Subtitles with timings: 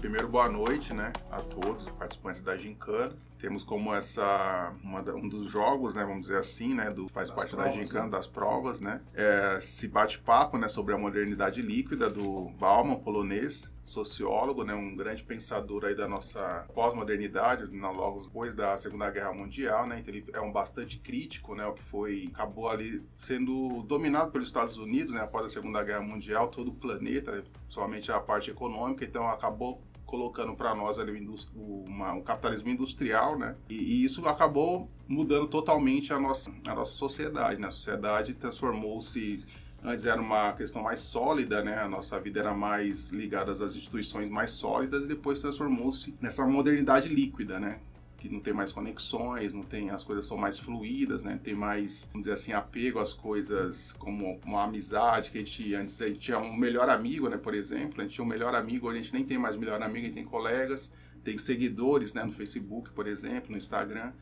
[0.00, 3.14] primeiro boa noite, né, a todos os participantes da Gincana.
[3.38, 7.36] Temos como essa uma, um dos jogos, né, vamos dizer assim, né, do faz das
[7.36, 8.10] parte provas, da Gincana né?
[8.10, 14.62] das provas, né, é, se bate-papo, né, sobre a modernidade líquida do Bauman, polonês, sociólogo,
[14.62, 20.00] né, um grande pensador aí da nossa pós-modernidade, logo depois da Segunda Guerra Mundial, né,
[20.00, 24.46] então ele é um bastante crítico, né, o que foi acabou ali sendo dominado pelos
[24.46, 29.04] Estados Unidos, né, após a Segunda Guerra Mundial, todo o planeta, somente a parte econômica,
[29.04, 33.56] então acabou colocando para nós ali o, uma, um capitalismo industrial, né?
[33.68, 37.68] E, e, isso acabou mudando totalmente a nossa, a nossa sociedade, né?
[37.68, 39.44] A sociedade transformou-se
[39.82, 41.78] Antes era uma questão mais sólida, né?
[41.78, 47.08] A nossa vida era mais ligada às instituições mais sólidas e depois transformou-se nessa modernidade
[47.08, 47.80] líquida, né?
[48.20, 51.40] Que não tem mais conexões, não tem as coisas são mais fluídas, né?
[51.42, 56.00] Tem mais, vamos dizer assim, apego às coisas como uma amizade que a gente antes
[56.02, 57.38] a gente tinha um melhor amigo, né?
[57.38, 59.82] Por exemplo, a gente tinha um melhor amigo, hoje a gente nem tem mais melhor
[59.82, 60.92] amigo, a gente tem colegas,
[61.24, 62.22] tem seguidores, né?
[62.22, 64.12] No Facebook, por exemplo, no Instagram.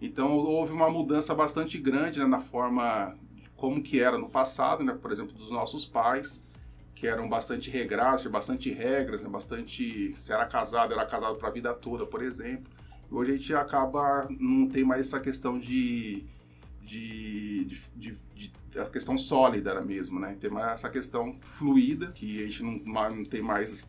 [0.00, 2.26] Então houve uma mudança bastante grande né?
[2.26, 3.14] na forma
[3.54, 4.94] como que era no passado, né?
[4.94, 6.42] Por exemplo, dos nossos pais
[6.94, 9.28] que eram bastante regrados, bastante regras, né?
[9.28, 12.71] bastante se era casado, era casado para a vida toda, por exemplo.
[13.12, 16.24] Hoje a gente acaba, não tem mais essa questão de,
[16.80, 20.34] de, de, de, de a questão sólida mesmo, né?
[20.40, 23.86] Tem mais essa questão fluida, que a gente não, não tem mais,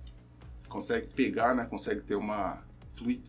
[0.68, 1.64] consegue pegar, né?
[1.66, 2.62] Consegue ter uma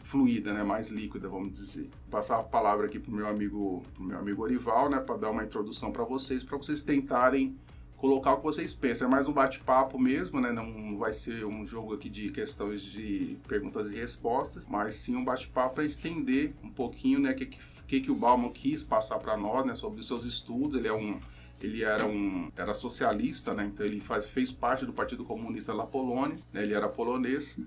[0.02, 1.88] fluida, né, mais líquida, vamos dizer.
[2.02, 5.30] Vou passar a palavra aqui pro meu amigo, pro meu amigo Orival, né, para dar
[5.30, 7.56] uma introdução para vocês, para vocês tentarem
[8.04, 9.08] colocar o que vocês pensam.
[9.08, 10.52] É mais um bate-papo mesmo, né?
[10.52, 15.24] Não vai ser um jogo aqui de questões de perguntas e respostas, mas sim um
[15.24, 19.64] bate-papo para entender um pouquinho, né, que que, que o Bauman quis passar para nós,
[19.64, 20.76] né, sobre os seus estudos.
[20.76, 21.18] Ele é um
[21.58, 23.70] ele era um era socialista, né?
[23.72, 26.62] Então ele faz, fez parte do Partido Comunista da Polônia, né?
[26.62, 27.58] Ele era polonês.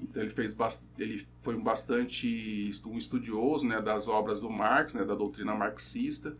[0.00, 0.56] Então ele fez
[0.98, 6.36] ele foi bastante um estudioso, né, das obras do Marx, né, da doutrina marxista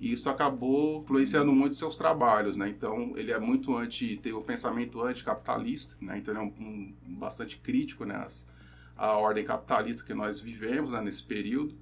[0.00, 2.68] e isso acabou influenciando muito seus trabalhos, né?
[2.68, 6.18] Então ele é muito anti, tem o um pensamento anticapitalista, né?
[6.18, 8.14] Então ele é um, um bastante crítico, né?
[8.14, 8.46] As,
[8.96, 11.00] a ordem capitalista que nós vivemos né?
[11.00, 11.74] nesse período.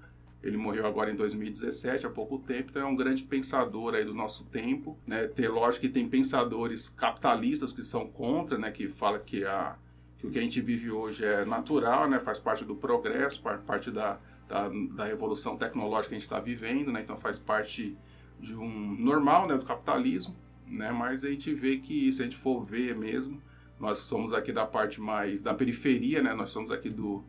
[0.43, 4.15] Ele morreu agora em 2017, há pouco tempo, então é um grande pensador aí do
[4.15, 5.27] nosso tempo, né?
[5.27, 8.71] Tem, lógico que tem pensadores capitalistas que são contra, né?
[8.71, 9.77] Que fala que, a,
[10.19, 12.19] que o que a gente vive hoje é natural, né?
[12.21, 16.93] Faz parte do progresso, parte da, da, da revolução tecnológica que a gente está vivendo,
[16.93, 17.01] né?
[17.03, 17.97] Então faz parte
[18.39, 20.37] de um normal, né, do capitalismo,
[20.67, 20.93] né?
[20.93, 23.41] Mas a gente vê que se a gente for ver mesmo,
[23.79, 26.35] nós somos aqui da parte mais da periferia, né?
[26.35, 27.25] Nós somos aqui do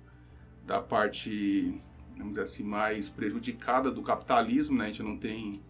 [0.65, 1.81] da parte,
[2.17, 4.85] vamos dizer assim, mais prejudicada do capitalismo, né?
[4.85, 5.61] A gente não tem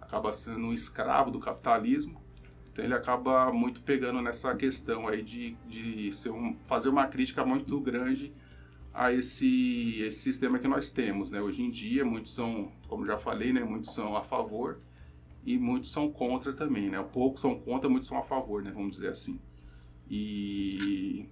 [0.00, 2.20] acaba sendo um escravo do capitalismo.
[2.72, 7.44] Então ele acaba muito pegando nessa questão aí de, de ser um, fazer uma crítica
[7.44, 8.32] muito grande
[8.96, 11.38] a esse, esse sistema que nós temos, né?
[11.38, 13.62] Hoje em dia, muitos são, como já falei, né?
[13.62, 14.78] Muitos são a favor
[15.44, 17.06] e muitos são contra também, né?
[17.12, 18.72] Poucos são contra, muitos são a favor, né?
[18.74, 19.38] Vamos dizer assim.
[20.10, 21.28] E,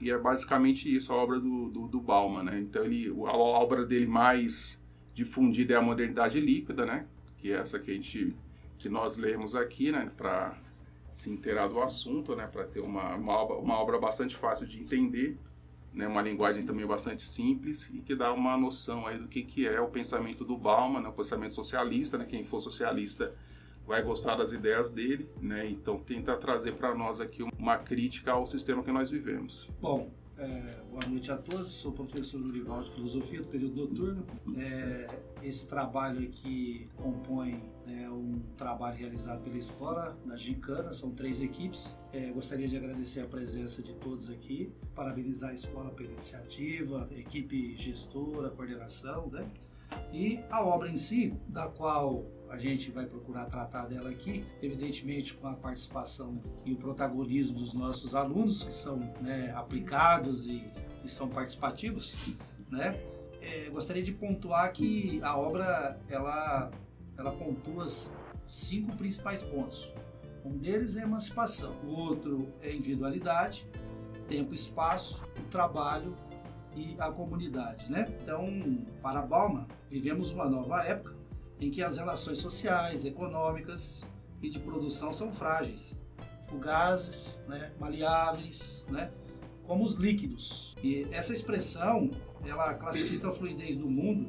[0.00, 2.58] e é basicamente isso a obra do, do, do Bauman, né?
[2.58, 4.82] Então, ele, a obra dele mais
[5.14, 7.06] difundida é a Modernidade Líquida, né?
[7.38, 8.34] Que é essa que a gente,
[8.80, 10.10] que nós lemos aqui, né?
[10.16, 10.58] Para
[11.12, 12.48] se inteirar do assunto, né?
[12.48, 15.38] Para ter uma, uma, uma obra bastante fácil de entender
[15.92, 19.66] né, uma linguagem também bastante simples e que dá uma noção aí do que, que
[19.66, 23.34] é o pensamento do Bauman, né, o pensamento socialista, né, quem for socialista
[23.86, 28.46] vai gostar das ideias dele, né, então tenta trazer para nós aqui uma crítica ao
[28.46, 29.68] sistema que nós vivemos.
[29.80, 34.26] Bom, é, boa noite a todos, sou professor Urival de Filosofia do período noturno.
[34.56, 35.06] É,
[35.42, 41.94] esse trabalho aqui compõe né, um trabalho realizado pela escola da Gincana, são três equipes.
[42.12, 47.76] É, gostaria de agradecer a presença de todos aqui, parabenizar a escola pela iniciativa, equipe
[47.76, 49.46] gestora, coordenação, né?
[50.12, 55.34] E a obra em si, da qual a gente vai procurar tratar dela aqui, evidentemente
[55.34, 60.64] com a participação e o protagonismo dos nossos alunos, que são né, aplicados e,
[61.04, 62.14] e, são participativos,
[62.68, 63.00] né?
[63.40, 66.70] É, gostaria de pontuar que a obra ela,
[67.16, 67.86] ela pontua
[68.48, 69.90] cinco principais pontos.
[70.44, 73.66] Um deles é emancipação, o outro é individualidade,
[74.28, 76.14] tempo espaço, o trabalho
[76.74, 78.06] e a comunidade, né?
[78.22, 81.20] Então, para Bauman, vivemos uma nova época
[81.60, 84.06] em que as relações sociais, econômicas
[84.40, 85.96] e de produção são frágeis,
[86.48, 89.10] fugazes, né, maleáveis, né,
[89.64, 90.74] como os líquidos.
[90.82, 92.10] E essa expressão,
[92.44, 94.28] ela classifica a fluidez do mundo,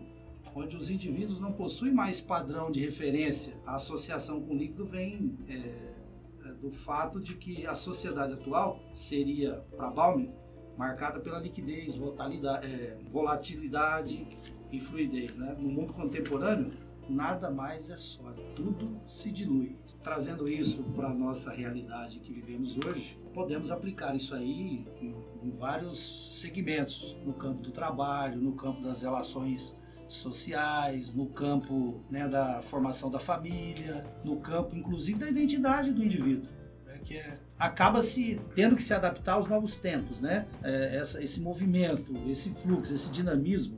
[0.53, 3.55] onde os indivíduos não possuem mais padrão de referência.
[3.65, 8.79] A associação com o líquido vem é, é do fato de que a sociedade atual
[8.93, 10.29] seria, para Bauman,
[10.77, 14.27] marcada pela liquidez, é, volatilidade
[14.71, 15.37] e fluidez.
[15.37, 15.55] Né?
[15.57, 16.71] No mundo contemporâneo,
[17.09, 19.75] nada mais é sólido, tudo se dilui.
[20.03, 25.51] Trazendo isso para a nossa realidade que vivemos hoje, podemos aplicar isso aí em, em
[25.51, 29.75] vários segmentos, no campo do trabalho, no campo das relações
[30.07, 36.49] sociais, no campo né, da formação da família, no campo inclusive da identidade do indivíduo,
[36.85, 40.47] né, que é, acaba se tendo que se adaptar aos novos tempos, né?
[40.63, 43.77] É, essa, esse movimento, esse fluxo, esse dinamismo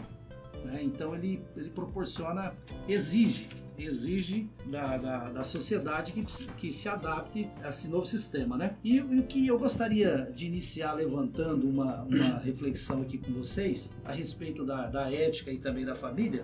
[0.73, 0.81] né?
[0.83, 2.53] Então ele, ele proporciona,
[2.87, 3.47] exige,
[3.77, 6.23] exige da, da, da, sociedade que,
[6.57, 8.57] que se adapte a esse novo sistema.
[8.57, 8.75] Né?
[8.83, 14.11] E, o que eu gostaria de iniciar levantando uma, uma reflexão aqui com vocês a
[14.11, 16.43] respeito da, da ética e também da família,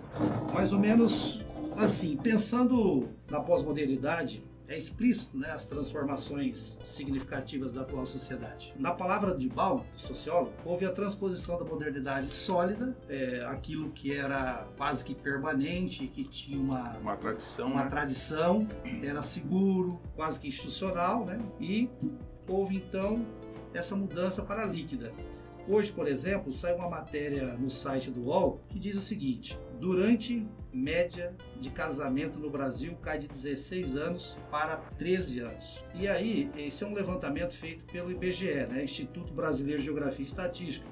[0.54, 1.44] mais ou menos
[1.78, 8.72] assim, pensando na pós-modernidade, é explícito né, as transformações significativas da atual sociedade.
[8.78, 14.68] Na palavra de Baum, sociólogo, houve a transposição da modernidade sólida, é, aquilo que era
[14.78, 17.90] quase que permanente, que tinha uma, uma tradição, uma né?
[17.90, 18.68] tradição,
[19.04, 21.40] era seguro, quase que institucional, né?
[21.60, 21.90] e
[22.48, 23.26] houve então
[23.74, 25.12] essa mudança para a líquida.
[25.68, 30.48] Hoje, por exemplo, sai uma matéria no site do UOL que diz o seguinte: durante
[30.74, 35.84] média de casamento no Brasil cai de 16 anos para 13 anos.
[35.94, 40.28] E aí, esse é um levantamento feito pelo IBGE, né, Instituto Brasileiro de Geografia e
[40.28, 40.88] Estatística,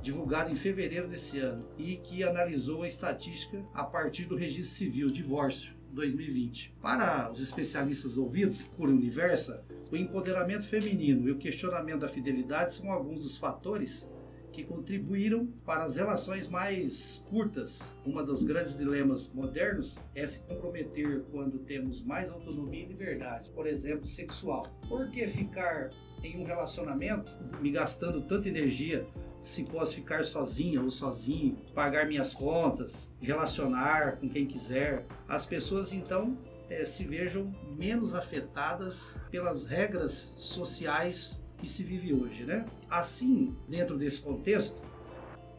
[0.00, 5.10] divulgado em fevereiro desse ano, e que analisou a estatística a partir do registro civil
[5.10, 6.76] divórcio 2020.
[6.80, 12.90] Para os especialistas ouvidos por Universa, o empoderamento feminino e o questionamento da fidelidade são
[12.90, 14.08] alguns dos fatores
[14.56, 17.94] que contribuíram para as relações mais curtas.
[18.06, 23.66] Uma dos grandes dilemas modernos é se comprometer quando temos mais autonomia e liberdade, por
[23.66, 24.62] exemplo, sexual.
[24.88, 25.90] Por que ficar
[26.24, 29.06] em um relacionamento me gastando tanta energia
[29.42, 35.04] se posso ficar sozinha ou sozinho, pagar minhas contas, relacionar com quem quiser?
[35.28, 36.38] As pessoas então
[36.70, 42.66] é, se vejam menos afetadas pelas regras sociais que se vive hoje, né?
[42.88, 44.80] Assim, dentro desse contexto,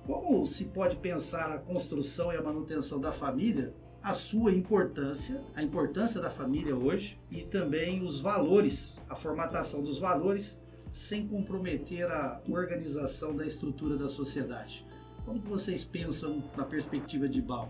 [0.06, 5.62] como se pode pensar a construção e a manutenção da família, a sua importância, a
[5.62, 10.60] importância da família hoje e também os valores, a formatação dos valores
[10.90, 14.86] sem comprometer a organização da estrutura da sociedade.
[15.26, 17.70] Como vocês pensam na perspectiva de Bal?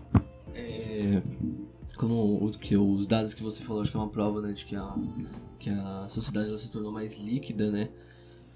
[0.54, 1.20] É,
[1.96, 4.76] como que, os dados que você falou, acho que é uma prova né, de que
[4.76, 4.94] a,
[5.58, 7.90] que a sociedade se tornou mais líquida, né?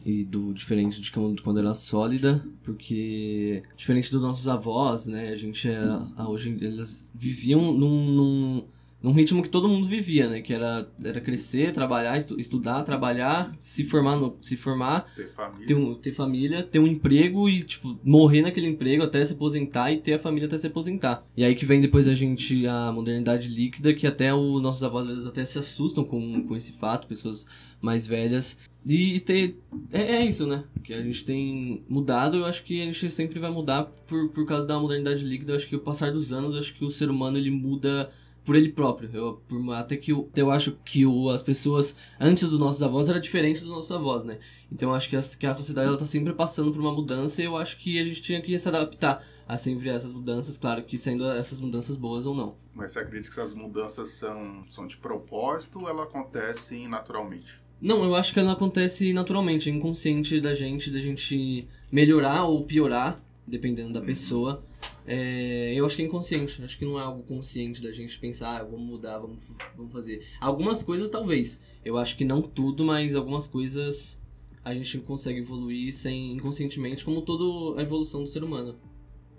[0.05, 1.11] E do diferente de
[1.43, 5.83] quando era sólida, porque diferente dos nossos avós, né, a gente é,
[6.27, 8.65] hoje eles viviam num, num,
[9.03, 13.55] num, ritmo que todo mundo vivia, né, que era, era crescer, trabalhar, estu, estudar, trabalhar,
[13.59, 15.67] se formar, no, se formar, ter família.
[15.67, 19.91] Ter, um, ter família, ter um emprego e tipo morrer naquele emprego até se aposentar
[19.93, 21.25] e ter a família até se aposentar.
[21.37, 25.07] E aí que vem depois a gente a modernidade líquida, que até os nossos avós
[25.07, 27.47] às vezes até se assustam com, com esse fato, pessoas
[27.81, 29.59] mais velhas e ter.
[29.93, 30.65] É, é, isso, né?
[30.83, 34.47] Que a gente tem mudado, eu acho que a gente sempre vai mudar por, por
[34.47, 35.53] causa da modernidade líquida.
[35.53, 38.11] Eu acho que o passar dos anos, eu acho que o ser humano ele muda
[38.45, 39.11] por ele próprio.
[39.13, 43.09] Eu, por, até que eu, eu acho que o, as pessoas antes dos nossos avós
[43.09, 44.39] era diferente dos nossos avós, né?
[44.71, 47.41] Então eu acho que, as, que a sociedade ela tá sempre passando por uma mudança
[47.41, 50.83] e eu acho que a gente tinha que se adaptar a sempre essas mudanças, claro
[50.83, 52.57] que sendo essas mudanças boas ou não.
[52.75, 57.61] Mas você acredita que essas mudanças são, são de propósito ou elas acontecem naturalmente?
[57.81, 62.65] Não, eu acho que ela acontece naturalmente, é inconsciente da gente, da gente melhorar ou
[62.65, 64.07] piorar, dependendo da uhum.
[64.07, 64.65] pessoa.
[65.07, 68.61] É, eu acho que é inconsciente, acho que não é algo consciente da gente pensar,
[68.61, 69.39] ah, vamos mudar, vamos,
[69.77, 70.25] vamos fazer.
[70.41, 74.21] Algumas coisas talvez, eu acho que não tudo, mas algumas coisas
[74.65, 78.77] a gente consegue evoluir sem inconscientemente, como toda a evolução do ser humano.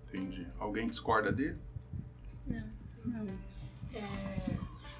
[0.09, 0.45] Entendi.
[0.59, 1.55] Alguém discorda dele?
[2.45, 2.63] Não,
[3.05, 3.27] não.
[3.93, 4.57] É,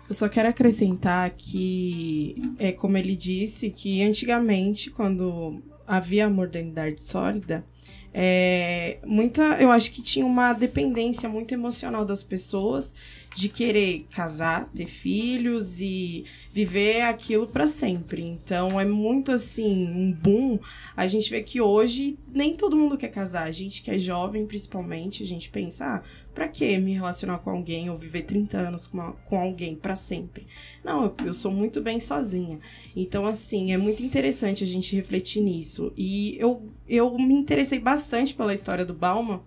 [0.10, 7.03] eu só quero acrescentar que, é como ele disse, que antigamente, quando havia a modernidade
[7.03, 7.65] sólida,
[8.13, 12.94] é, muita, eu acho que tinha uma dependência muito emocional das pessoas
[13.36, 16.24] de querer casar, ter filhos e
[16.54, 18.22] viver aquilo para sempre.
[18.22, 20.60] Então é muito assim, um boom.
[20.96, 23.44] A gente vê que hoje nem todo mundo quer casar.
[23.44, 27.50] A gente que é jovem, principalmente, a gente pensa, ah, pra que me relacionar com
[27.50, 30.46] alguém ou viver 30 anos com, uma, com alguém para sempre?
[30.84, 32.60] Não, eu, eu sou muito bem sozinha.
[32.96, 35.92] Então, assim, é muito interessante a gente refletir nisso.
[35.98, 39.42] E eu, eu me interessei bastante pela história do Bauman,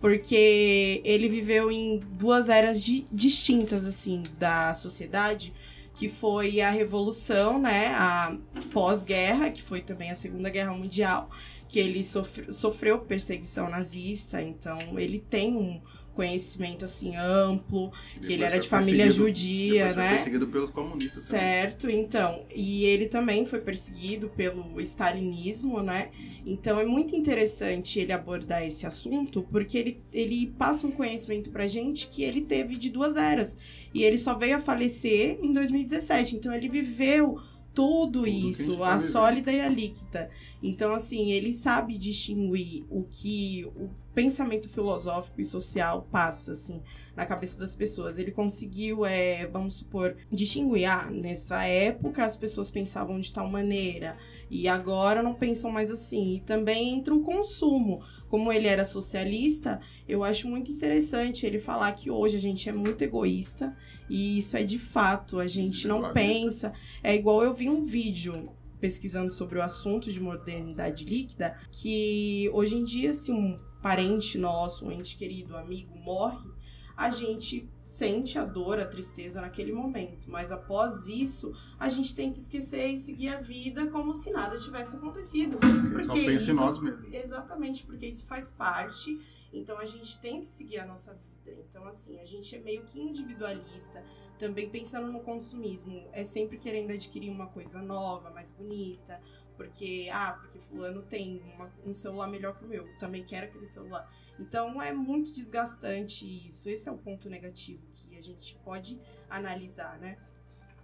[0.00, 5.52] porque ele viveu em duas eras di distintas assim da sociedade
[5.98, 8.36] que foi a revolução, né, a,
[8.72, 11.28] pós-guerra, que foi também a Segunda Guerra Mundial,
[11.68, 15.80] que ele sofre, sofreu perseguição nazista, então ele tem um
[16.18, 20.08] conhecimento assim amplo, que ele era de família judia, né?
[20.08, 21.22] Foi perseguido pelos comunistas.
[21.22, 22.00] Certo, também.
[22.00, 22.42] então.
[22.52, 26.10] E ele também foi perseguido pelo stalinismo, né?
[26.44, 31.68] Então é muito interessante ele abordar esse assunto, porque ele, ele passa um conhecimento pra
[31.68, 33.56] gente que ele teve de duas eras.
[33.94, 36.34] E ele só veio a falecer em 2017.
[36.34, 37.38] Então ele viveu
[37.78, 40.30] tudo, isso, a, a sólida e a líquida.
[40.60, 46.82] Então, assim, ele sabe distinguir o que o pensamento filosófico e social passa, assim,
[47.14, 48.18] na cabeça das pessoas.
[48.18, 54.16] Ele conseguiu, é, vamos supor, distinguir, ah, nessa época as pessoas pensavam de tal maneira
[54.50, 56.34] e agora não pensam mais assim.
[56.34, 58.02] E também entra o consumo.
[58.28, 62.72] Como ele era socialista, eu acho muito interessante ele falar que hoje a gente é
[62.72, 63.76] muito egoísta
[64.10, 66.72] e isso é de fato, a gente não pensa.
[67.04, 72.76] É igual eu vi um vídeo pesquisando sobre o assunto de modernidade líquida, que hoje
[72.76, 76.48] em dia, se um parente nosso, um ente querido, amigo morre,
[76.96, 82.40] a gente sente a dor, a tristeza naquele momento, mas após isso, a gente tenta
[82.40, 85.58] esquecer e seguir a vida como se nada tivesse acontecido.
[85.58, 87.14] Porque só pensa isso, em nós mesmos.
[87.14, 89.16] Exatamente, porque isso faz parte,
[89.52, 91.56] então a gente tem que seguir a nossa vida.
[91.70, 94.04] Então, assim, a gente é meio que individualista,
[94.36, 99.20] também pensando no consumismo, é sempre querendo adquirir uma coisa nova, mais bonita,
[99.58, 103.66] porque, ah, porque fulano tem uma, um celular melhor que o meu, também quero aquele
[103.66, 104.08] celular.
[104.38, 106.70] Então é muito desgastante isso.
[106.70, 108.98] Esse é o ponto negativo que a gente pode
[109.28, 110.16] analisar, né?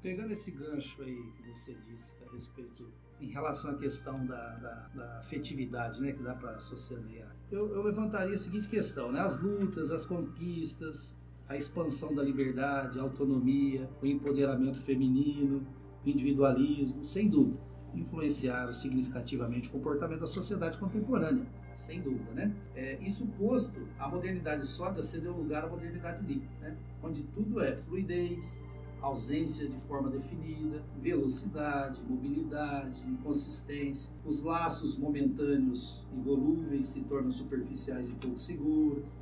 [0.03, 4.91] Pegando esse gancho aí que você disse a respeito em relação à questão da, da,
[4.93, 7.01] da afetividade, né, que dá para associar,
[7.51, 11.17] eu, eu levantaria a seguinte questão, né, as lutas, as conquistas,
[11.49, 15.65] a expansão da liberdade, a autonomia, o empoderamento feminino,
[16.05, 17.63] o individualismo, sem dúvida,
[17.97, 22.55] influenciaram significativamente o comportamento da sociedade contemporânea, sem dúvida, né?
[22.75, 26.77] É, isso posto, a modernidade sólida cedeu lugar à modernidade líquida, né?
[27.03, 28.65] Onde tudo é fluidez,
[29.05, 34.11] ausência de forma definida, velocidade, mobilidade, inconsistência.
[34.25, 39.15] Os laços momentâneos e volúveis se tornam superficiais e pouco seguros.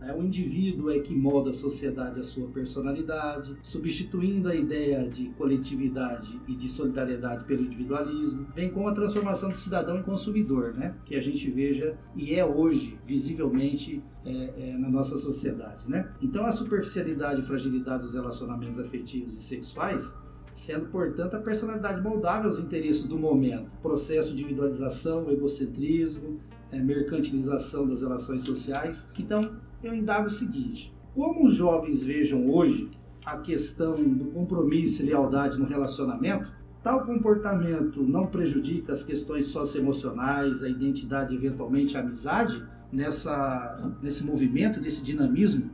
[0.00, 0.14] Né?
[0.14, 6.40] O indivíduo é que molda a sociedade a sua personalidade, substituindo a ideia de coletividade
[6.46, 10.94] e de solidariedade pelo individualismo, bem como a transformação do cidadão em consumidor, né?
[11.04, 14.30] que a gente veja e é hoje visivelmente é,
[14.70, 15.88] é, na nossa sociedade.
[15.88, 16.10] Né?
[16.22, 20.14] Então, a superficialidade e fragilidade dos relacionamentos afetivos e sexuais
[20.52, 23.70] sendo, portanto, a personalidade moldável aos interesses do momento.
[23.80, 26.40] Processo de individualização, egocentrismo,
[26.72, 29.08] é, mercantilização das relações sociais.
[29.18, 32.90] Então, eu indago o seguinte: como os jovens vejam hoje
[33.24, 40.62] a questão do compromisso e lealdade no relacionamento, tal comportamento não prejudica as questões socioemocionais,
[40.62, 45.70] a identidade, eventualmente a amizade, nessa, nesse movimento, nesse dinamismo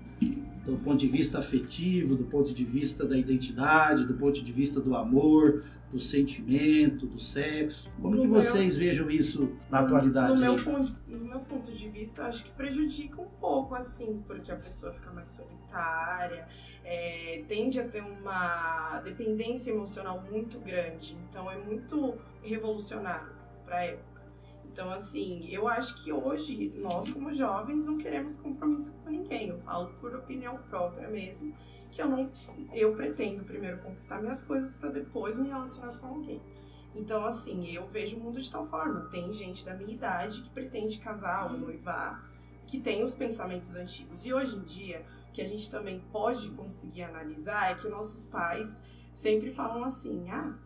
[0.64, 4.80] do ponto de vista afetivo, do ponto de vista da identidade, do ponto de vista
[4.80, 7.90] do amor, do sentimento, do sexo.
[8.00, 10.34] Como no que vocês meu, vejam isso na atualidade?
[10.34, 14.22] No meu, ponto, no meu ponto de vista, eu acho que prejudica um pouco, assim,
[14.26, 16.48] porque a pessoa fica mais solitária,
[16.82, 21.16] é, tende a ter uma dependência emocional muito grande.
[21.28, 23.32] Então é muito revolucionário
[23.64, 24.13] para época.
[24.74, 29.50] Então, assim, eu acho que hoje nós, como jovens, não queremos compromisso com ninguém.
[29.50, 31.54] Eu falo por opinião própria mesmo,
[31.92, 32.28] que eu não,
[32.72, 36.42] eu pretendo primeiro conquistar minhas coisas para depois me relacionar com alguém.
[36.92, 39.02] Então, assim, eu vejo o mundo de tal forma.
[39.12, 42.28] Tem gente da minha idade que pretende casar ou noivar,
[42.66, 44.26] que tem os pensamentos antigos.
[44.26, 48.26] E hoje em dia, o que a gente também pode conseguir analisar é que nossos
[48.26, 50.58] pais sempre falam assim: ah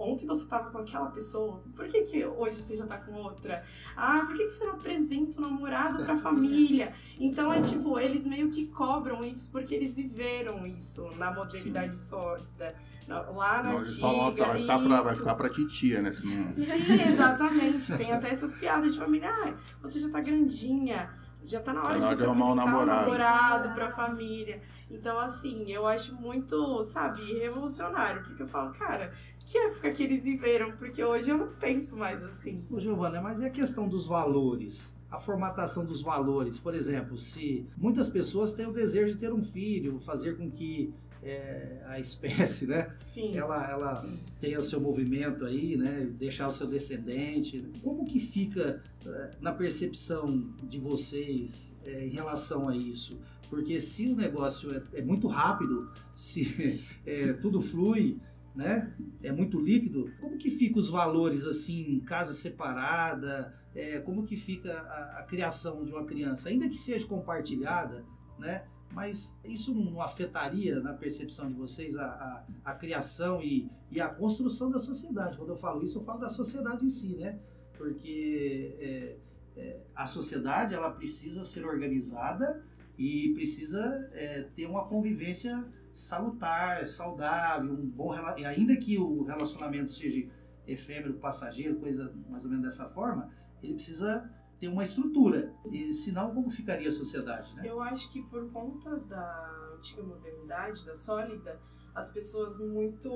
[0.00, 3.62] ontem você estava com aquela pessoa, por que, que hoje você já está com outra?
[3.94, 6.92] Ah, por que, que você não apresenta o namorado para a família?
[7.20, 12.74] Então é tipo, eles meio que cobram isso porque eles viveram isso na modernidade sólida.
[13.06, 16.10] Lá na não, antiga, falam, nossa, vai ficar, pra, vai ficar pra titia, né?
[16.24, 16.52] Não...
[16.52, 17.94] Sim, exatamente.
[17.96, 19.28] Tem até essas piadas de família.
[19.28, 21.10] Ah, você já tá grandinha
[21.44, 22.90] já tá na hora tá de você apresentar um namorado.
[22.90, 24.62] um namorado pra família.
[24.90, 29.12] Então, assim, eu acho muito, sabe, revolucionário, porque eu falo, cara,
[29.44, 30.72] que época que eles viveram?
[30.72, 32.64] Porque hoje eu não penso mais assim.
[32.70, 34.94] Ô, Giovana, mas e a questão dos valores?
[35.10, 36.58] a formatação dos valores.
[36.58, 40.94] Por exemplo, se muitas pessoas têm o desejo de ter um filho, fazer com que
[41.22, 42.94] é, a espécie, né?
[43.00, 44.18] Sim, ela ela sim.
[44.40, 46.08] tenha o seu movimento aí, né?
[46.18, 47.66] Deixar o seu descendente.
[47.82, 53.18] Como que fica é, na percepção de vocês é, em relação a isso?
[53.50, 58.20] Porque se o negócio é, é muito rápido, se é, tudo flui,
[58.54, 58.94] né?
[59.22, 60.10] É muito líquido.
[60.20, 63.52] Como que fica os valores assim, casa separada?
[63.74, 68.04] É, como que fica a, a, criação de uma criança, ainda que seja compartilhada,
[68.38, 68.64] né?
[68.92, 74.08] Mas isso não afetaria na percepção de vocês a, a, a criação e, e a
[74.08, 75.36] construção da sociedade?
[75.36, 77.38] Quando eu falo isso, eu falo da sociedade em si, né?
[77.78, 79.16] Porque é,
[79.56, 82.64] é, a sociedade ela precisa ser organizada
[83.00, 89.90] e precisa é, ter uma convivência salutar, saudável, um bom e ainda que o relacionamento
[89.90, 90.28] seja
[90.66, 95.50] efêmero, passageiro, coisa mais ou menos dessa forma, ele precisa ter uma estrutura.
[95.72, 97.62] E senão como ficaria a sociedade, né?
[97.64, 101.58] Eu acho que por conta da antiga modernidade, da sólida,
[101.94, 103.10] as pessoas muito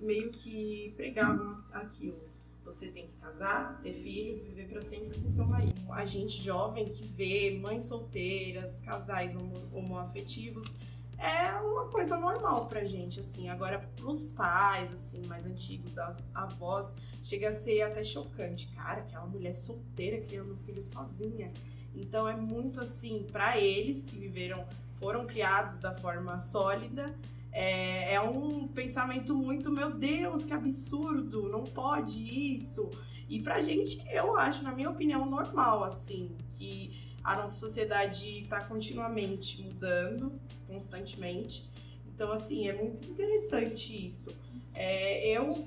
[0.00, 2.31] meio que pregavam aquilo.
[2.64, 5.80] Você tem que casar, ter filhos, viver para sempre com seu marido.
[5.92, 10.74] A gente jovem que vê mães solteiras, casais homo homoafetivos,
[11.18, 13.48] é uma coisa normal pra gente, assim.
[13.48, 18.66] Agora, pros pais, assim, mais antigos, as avós, chega a ser até chocante.
[18.74, 21.52] Cara, aquela mulher solteira criando um filho sozinha.
[21.94, 27.14] Então é muito assim, para eles que viveram, foram criados da forma sólida,
[27.52, 32.22] é, é, um pensamento muito, meu Deus, que absurdo, não pode
[32.54, 32.90] isso.
[33.28, 38.62] E pra gente, eu acho, na minha opinião, normal, assim, que a nossa sociedade está
[38.62, 41.70] continuamente mudando, constantemente.
[42.06, 44.34] Então, assim, é muito interessante isso.
[44.74, 45.66] É, eu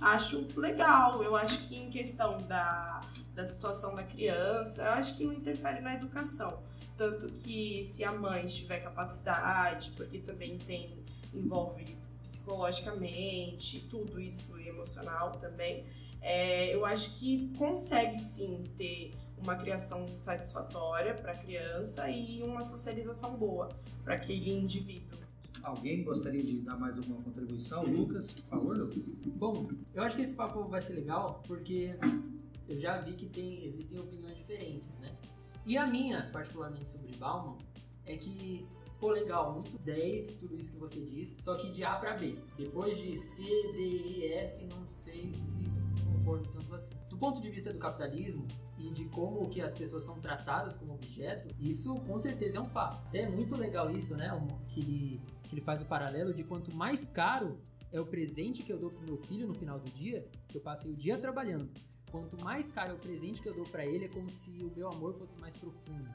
[0.00, 3.00] acho legal, eu acho que em questão da,
[3.34, 6.62] da situação da criança, eu acho que não interfere na educação.
[6.96, 10.99] Tanto que se a mãe tiver capacidade, porque também tem,
[11.32, 15.86] envolve psicologicamente, tudo isso emocional também,
[16.20, 22.62] é, eu acho que consegue sim ter uma criação satisfatória para a criança e uma
[22.62, 23.68] socialização boa
[24.04, 25.18] para aquele indivíduo.
[25.62, 27.84] Alguém gostaria de dar mais alguma contribuição?
[27.84, 29.04] Lucas, por favor, Lucas.
[29.26, 31.98] Bom, eu acho que esse papo vai ser legal porque
[32.68, 35.14] eu já vi que tem, existem opiniões diferentes, né?
[35.66, 37.58] E a minha, particularmente sobre Bauman,
[38.06, 38.66] é que,
[39.00, 42.36] pô, legal, muito 10, tudo isso que você disse, só que de A para B.
[42.56, 45.56] Depois de C, D, E, F, não sei se
[46.04, 46.94] concordo tanto assim.
[47.08, 48.46] Do ponto de vista do capitalismo
[48.78, 52.68] e de como que as pessoas são tratadas como objeto, isso com certeza é um
[52.68, 53.00] fato.
[53.06, 54.30] Até é muito legal isso, né?
[54.68, 57.58] Que ele, que ele faz o paralelo de quanto mais caro
[57.90, 60.60] é o presente que eu dou pro meu filho no final do dia, que eu
[60.60, 61.70] passei o dia trabalhando.
[62.10, 64.72] Quanto mais caro é o presente que eu dou para ele, é como se o
[64.74, 66.08] meu amor fosse mais profundo.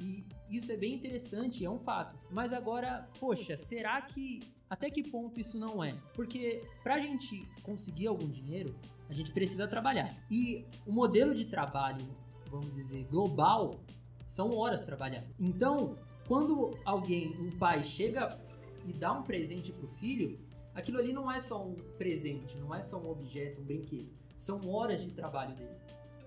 [0.00, 2.18] E isso é bem interessante, é um fato.
[2.30, 5.96] Mas agora, poxa, será que até que ponto isso não é?
[6.14, 8.74] Porque pra gente conseguir algum dinheiro,
[9.08, 10.14] a gente precisa trabalhar.
[10.30, 12.06] E o modelo de trabalho,
[12.50, 13.80] vamos dizer, global,
[14.26, 15.30] são horas trabalhadas.
[15.40, 18.38] Então, quando alguém, um pai, chega
[18.84, 20.38] e dá um presente para o filho,
[20.74, 24.10] aquilo ali não é só um presente, não é só um objeto, um brinquedo.
[24.36, 25.76] São horas de trabalho dele.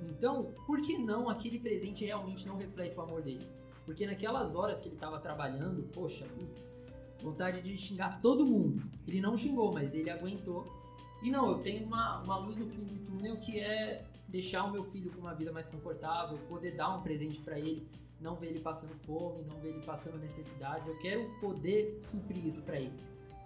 [0.02, 3.46] Então, por que não aquele presente realmente não reflete o amor dele?
[3.86, 6.80] Porque naquelas horas que ele estava trabalhando, poxa, putz,
[7.22, 8.84] vontade de xingar todo mundo.
[9.08, 10.82] Ele não xingou, mas ele aguentou
[11.22, 14.72] e não, eu tenho uma, uma luz no fim do túnel que é deixar o
[14.72, 17.88] meu filho com uma vida mais confortável, poder dar um presente para ele,
[18.20, 20.88] não ver ele passando fome, não ver ele passando necessidades.
[20.88, 23.00] Eu quero poder suprir isso para ele.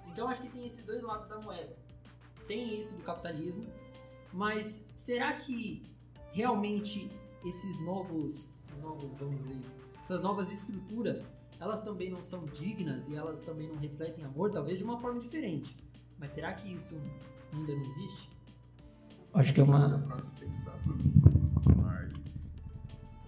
[0.07, 1.75] Então acho que tem esses dois lados da moeda.
[2.47, 3.65] Tem isso do capitalismo,
[4.31, 5.83] mas será que
[6.31, 7.11] realmente
[7.43, 9.61] esses novos, esses novos, vamos dizer,
[10.05, 14.77] essas novas estruturas, elas também não são dignas e elas também não refletem amor, talvez
[14.77, 15.75] de uma forma diferente.
[16.19, 16.95] Mas será que isso
[17.51, 18.29] ainda não existe?
[19.33, 19.97] Acho que é uma.
[19.97, 21.11] Para se pensar assim.
[21.77, 22.53] Mas.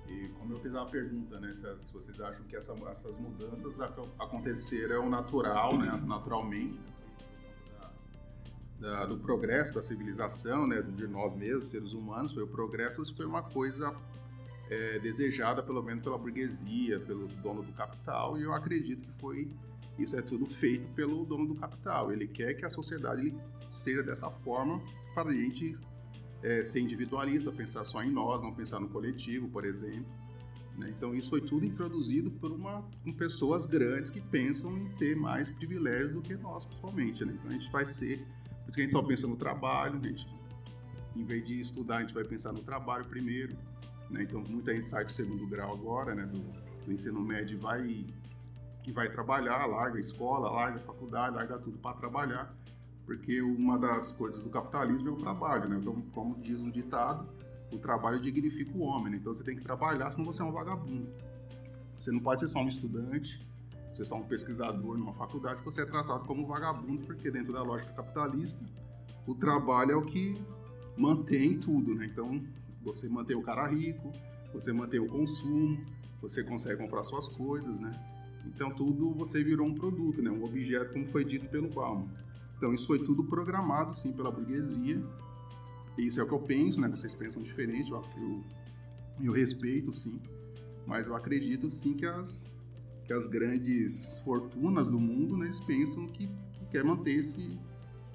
[0.08, 1.52] E como eu fiz uma pergunta, né?
[1.52, 3.82] Se, vocês acham que essa, essas mudanças
[4.20, 6.00] aconteceram natural, né?
[6.06, 6.80] Naturalmente.
[8.80, 13.26] Da, do progresso da civilização, né, de nós mesmos, seres humanos, foi o progresso, foi
[13.26, 13.92] uma coisa
[14.70, 19.50] é, desejada, pelo menos pela burguesia, pelo dono do capital, e eu acredito que foi
[20.00, 22.12] isso é tudo feito pelo dono do capital.
[22.12, 23.34] Ele quer que a sociedade
[23.72, 24.80] seja dessa forma
[25.14, 25.76] para a gente
[26.44, 30.06] é, ser individualista, pensar só em nós, não pensar no coletivo, por exemplo.
[30.78, 30.94] Né?
[30.96, 35.50] Então isso foi tudo introduzido por uma com pessoas grandes que pensam em ter mais
[35.50, 37.26] privilégios do que nós, principalmente.
[37.26, 37.34] Né?
[37.34, 40.08] Então a gente vai ser, por isso que a gente só pensa no trabalho, a
[40.08, 40.28] gente,
[41.16, 43.58] em vez de estudar, a gente vai pensar no trabalho primeiro.
[44.10, 44.24] Né?
[44.24, 46.26] Então muita gente sai do segundo grau agora, né?
[46.26, 46.40] do,
[46.86, 48.06] do ensino médio, vai
[48.88, 52.56] que vai trabalhar, larga a escola, larga a faculdade, larga tudo para trabalhar,
[53.06, 55.78] porque uma das coisas do capitalismo é o trabalho, né?
[55.78, 57.28] Então, como diz um ditado,
[57.70, 59.18] o trabalho dignifica o homem, né?
[59.18, 61.10] então você tem que trabalhar, senão você é um vagabundo.
[62.00, 63.46] Você não pode ser só um estudante,
[63.92, 67.62] você é só um pesquisador numa faculdade, você é tratado como vagabundo, porque dentro da
[67.62, 68.64] lógica capitalista,
[69.26, 70.42] o trabalho é o que
[70.96, 72.06] mantém tudo, né?
[72.06, 72.42] Então,
[72.82, 74.12] você mantém o cara rico,
[74.54, 75.78] você mantém o consumo,
[76.22, 77.92] você consegue comprar suas coisas, né?
[78.46, 80.30] Então, tudo você virou um produto, né?
[80.30, 82.08] Um objeto, como foi dito pelo Bauman.
[82.58, 85.04] Então, isso foi tudo programado, sim, pela burguesia.
[85.98, 86.88] Isso é o que eu penso, né?
[86.88, 88.44] Vocês pensam diferente, eu, eu,
[89.22, 90.20] eu respeito, sim.
[90.86, 92.52] Mas eu acredito, sim, que as,
[93.06, 97.60] que as grandes fortunas do mundo, né, eles pensam que, que quer manter esse,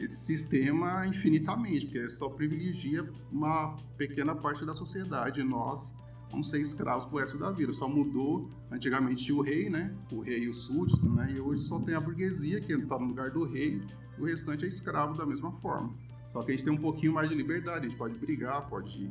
[0.03, 5.43] esse sistema infinitamente, porque só privilegia uma pequena parte da sociedade.
[5.45, 5.95] Nós
[6.31, 7.73] vamos ser escravos pro resto da vida.
[7.73, 9.95] Só mudou, antigamente tinha o rei, né?
[10.11, 11.33] O rei e o súdito, né?
[11.37, 13.81] E hoje só tem a burguesia, que está no lugar do rei,
[14.19, 15.95] o restante é escravo da mesma forma.
[16.31, 19.11] Só que a gente tem um pouquinho mais de liberdade, a gente pode brigar, pode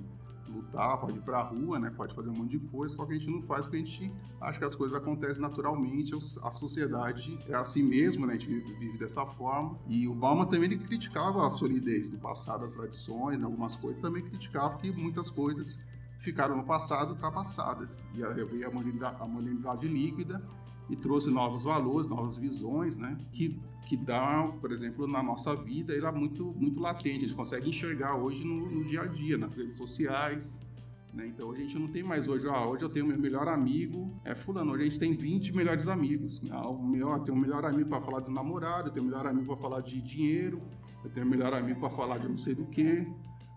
[0.51, 1.89] lutar, pode ir pra rua, né?
[1.95, 4.13] Pode fazer um monte de coisa, só que a gente não faz porque a gente
[4.39, 8.33] acha que as coisas acontecem naturalmente, a sociedade é assim mesmo, né?
[8.33, 9.77] A gente vive, vive dessa forma.
[9.87, 13.45] E o Bauman também ele criticava a solidez do passado, as tradições, né?
[13.45, 15.79] algumas coisas, também criticava que muitas coisas
[16.19, 18.03] ficaram no passado ultrapassadas.
[18.13, 20.41] E veio a modernidade, a modernidade líquida
[20.89, 23.17] e trouxe novos valores, novas visões, né?
[23.31, 27.25] Que, que dá, por exemplo, na nossa vida, ela é muito, muito latente.
[27.25, 30.65] A gente consegue enxergar hoje no, no dia a dia, nas redes sociais.
[31.13, 31.27] Né?
[31.27, 34.33] Então a gente não tem mais hoje, ah, hoje eu tenho meu melhor amigo, é
[34.33, 36.41] fulano, hoje a gente tem 20 melhores amigos.
[36.49, 39.09] Ah, o melhor, eu tenho um melhor amigo para falar do namorado, eu tenho um
[39.09, 40.61] melhor amigo para falar de dinheiro,
[41.03, 43.05] eu tenho um melhor amigo para falar de não sei do que.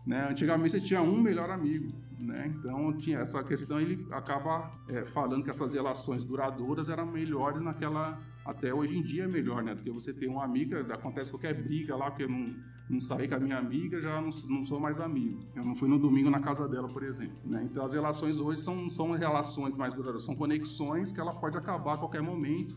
[0.04, 0.28] Né?
[0.30, 1.92] Antigamente você tinha um melhor amigo,
[2.24, 2.52] né?
[2.58, 3.80] então tinha essa questão.
[3.80, 8.18] Ele acaba é, falando que essas relações duradouras eram melhores naquela.
[8.44, 9.74] Até hoje em dia é melhor, né?
[9.74, 12.54] Do que você ter uma amiga, acontece qualquer briga lá, porque eu não,
[12.90, 15.40] não saí com a minha amiga, já não, não sou mais amigo.
[15.56, 17.38] Eu não fui no domingo na casa dela, por exemplo.
[17.44, 17.66] Né?
[17.70, 21.94] Então as relações hoje são, são relações mais duradouras, são conexões que ela pode acabar
[21.94, 22.76] a qualquer momento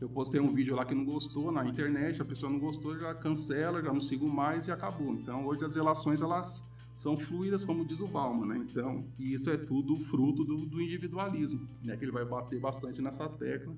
[0.00, 3.12] eu postei um vídeo lá que não gostou na internet, a pessoa não gostou, já
[3.14, 5.12] cancela, já não sigo mais e acabou.
[5.14, 6.62] Então, hoje as relações elas
[6.98, 8.66] são fluídas, como diz o Bauman, né?
[8.68, 11.96] Então, e isso é tudo fruto do, do individualismo, né?
[11.96, 13.72] Que ele vai bater bastante nessa tecla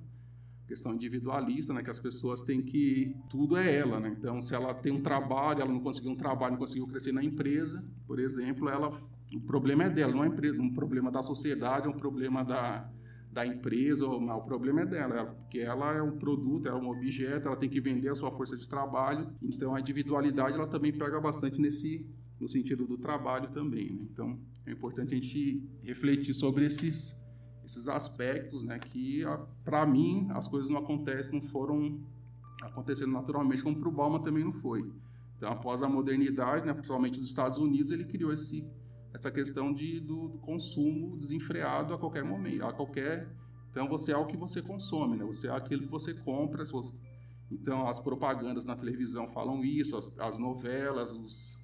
[0.67, 4.15] questão individualista, né, que as pessoas têm que tudo é ela, né?
[4.17, 7.25] Então, se ela tem um trabalho, ela não conseguiu um trabalho, não conseguiu crescer na
[7.25, 8.89] empresa, por exemplo, ela
[9.35, 12.89] o problema é dela, não é um problema da sociedade, é um problema da
[13.33, 17.57] da empresa, o problema é dela, porque ela é um produto, é um objeto, ela
[17.57, 21.61] tem que vender a sua força de trabalho, então a individualidade ela também pega bastante
[21.61, 22.05] nesse
[22.41, 24.07] no sentido do trabalho também, né?
[24.11, 27.21] Então é importante a gente refletir sobre esses
[27.65, 29.23] esses aspectos, né, que
[29.63, 32.01] para mim as coisas não acontecem, não foram
[32.63, 34.91] acontecendo naturalmente como para o Bauman também não foi.
[35.37, 38.67] Então após a modernidade, né, principalmente os Estados Unidos, ele criou esse
[39.13, 43.29] essa questão de, do, do, consumo desenfreado a qualquer momento, a qualquer...
[43.71, 45.25] Então, você é o que você consome, né?
[45.25, 46.65] Você é aquilo que você compra.
[46.65, 46.95] Você...
[47.51, 51.57] Então, as propagandas na televisão falam isso, as, as novelas, os,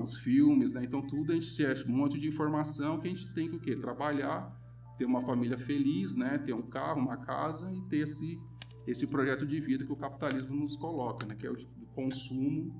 [0.00, 0.82] os filmes, né?
[0.84, 3.60] Então, tudo a gente tem um monte de informação que a gente tem que o
[3.60, 3.76] quê?
[3.76, 4.52] Trabalhar,
[4.96, 6.38] ter uma família feliz, né?
[6.38, 8.40] Ter um carro, uma casa e ter esse,
[8.86, 11.36] esse projeto de vida que o capitalismo nos coloca, né?
[11.36, 11.56] Que é o
[11.94, 12.74] consumo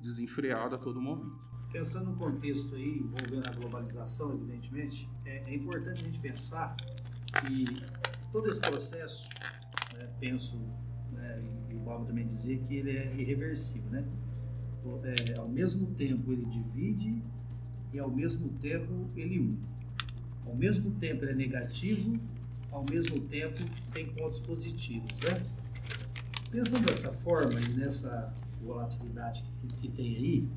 [0.00, 1.48] desenfreado a todo momento.
[1.72, 6.76] Pensando no contexto aí, envolvendo a globalização, evidentemente, é, é importante a gente pensar
[7.40, 7.64] que
[8.32, 9.28] todo esse processo,
[9.94, 10.56] né, penso,
[11.12, 14.06] né, e o Paulo também dizia que ele é irreversível, né?
[15.04, 17.22] É, ao mesmo tempo ele divide
[17.92, 19.58] e ao mesmo tempo ele une.
[20.46, 22.18] Ao mesmo tempo ele é negativo,
[22.70, 23.58] ao mesmo tempo
[23.92, 25.42] tem pontos positivos, né?
[26.50, 30.48] Pensando dessa forma e nessa volatilidade que, que tem aí,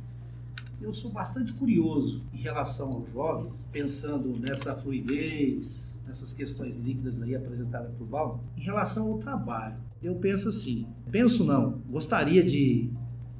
[0.81, 7.35] eu sou bastante curioso em relação aos jovens, pensando nessa fluidez, nessas questões líquidas aí
[7.35, 9.77] apresentadas por Val, em relação ao trabalho.
[10.01, 12.89] Eu penso assim, penso não, gostaria de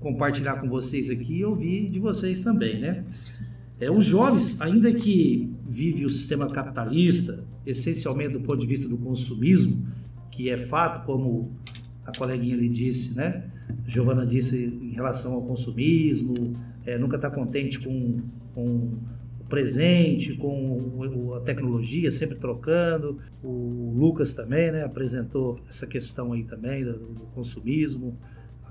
[0.01, 3.05] compartilhar com vocês aqui e ouvir de vocês também, né?
[3.79, 8.97] É, os jovens, ainda que vivem o sistema capitalista, essencialmente do ponto de vista do
[8.97, 9.87] consumismo,
[10.29, 11.51] que é fato, como
[12.05, 13.43] a coleguinha ali disse, né?
[13.87, 18.19] Giovana disse em relação ao consumismo, é, nunca está contente com,
[18.53, 18.97] com
[19.39, 23.19] o presente, com a tecnologia, sempre trocando.
[23.43, 28.17] O Lucas também né, apresentou essa questão aí também do, do consumismo,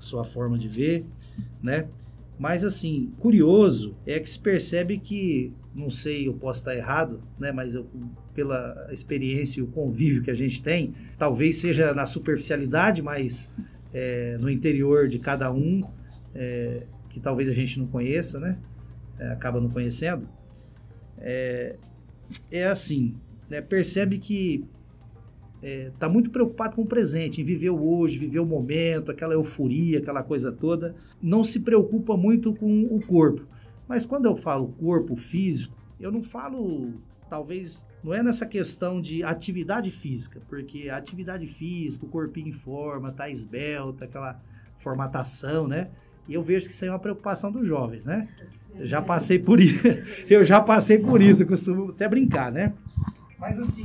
[0.03, 1.05] sua forma de ver,
[1.61, 1.87] né?
[2.37, 7.51] Mas assim, curioso é que se percebe que, não sei, eu posso estar errado, né?
[7.51, 7.85] Mas eu,
[8.33, 13.51] pela experiência e o convívio que a gente tem, talvez seja na superficialidade, mas
[13.93, 15.83] é, no interior de cada um
[16.33, 18.57] é, que talvez a gente não conheça, né?
[19.19, 20.27] É, acaba não conhecendo.
[21.19, 21.75] É,
[22.51, 23.15] é assim,
[23.49, 23.61] né?
[23.61, 24.65] Percebe que
[25.61, 29.33] está é, muito preocupado com o presente, em viver o hoje, viver o momento, aquela
[29.33, 30.95] euforia, aquela coisa toda.
[31.21, 33.45] Não se preocupa muito com o corpo.
[33.87, 36.93] Mas quando eu falo corpo físico, eu não falo,
[37.29, 42.53] talvez, não é nessa questão de atividade física, porque a atividade física, o corpinho em
[42.53, 44.41] forma, tá esbelta, aquela
[44.79, 45.89] formatação, né?
[46.27, 48.27] E eu vejo que isso é uma preocupação dos jovens, né?
[48.75, 49.79] Eu já passei por isso,
[50.29, 52.73] eu já passei por isso, eu costumo até brincar, né?
[53.37, 53.83] Mas assim,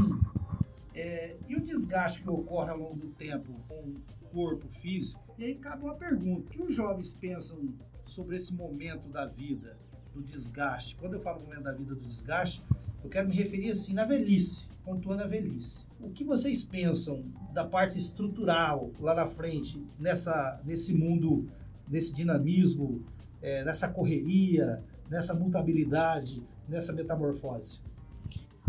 [0.97, 5.23] é, e o desgaste que ocorre ao longo do tempo com o corpo físico?
[5.39, 7.69] E aí cabe uma pergunta: o que os jovens pensam
[8.05, 9.77] sobre esse momento da vida,
[10.15, 10.97] do desgaste?
[10.97, 12.65] Quando eu falo momento da vida do desgaste,
[13.05, 15.87] eu quero me referir assim na velhice, pontuando a velhice.
[16.01, 21.47] O que vocês pensam da parte estrutural lá na frente, nessa, nesse mundo,
[21.87, 23.05] nesse dinamismo,
[23.43, 27.81] é, nessa correria, nessa mutabilidade, nessa metamorfose?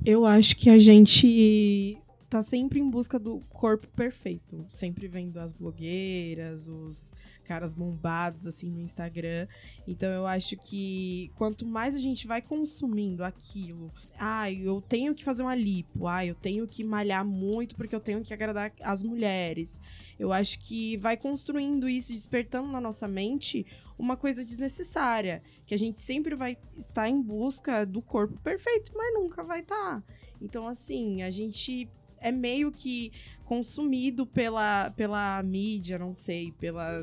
[0.06, 1.98] Eu acho que a gente
[2.30, 7.12] tá sempre em busca do corpo perfeito, sempre vendo as blogueiras, os
[7.46, 9.48] caras bombados assim no Instagram.
[9.88, 15.24] Então eu acho que quanto mais a gente vai consumindo aquilo, ah, eu tenho que
[15.24, 19.02] fazer uma lipo, ah, eu tenho que malhar muito porque eu tenho que agradar as
[19.02, 19.80] mulheres.
[20.20, 23.66] Eu acho que vai construindo isso, despertando na nossa mente
[23.98, 29.14] uma coisa desnecessária, que a gente sempre vai estar em busca do corpo perfeito, mas
[29.14, 30.04] nunca vai estar.
[30.42, 33.12] Então assim, a gente é meio que
[33.46, 37.02] consumido pela, pela mídia, não sei, pela.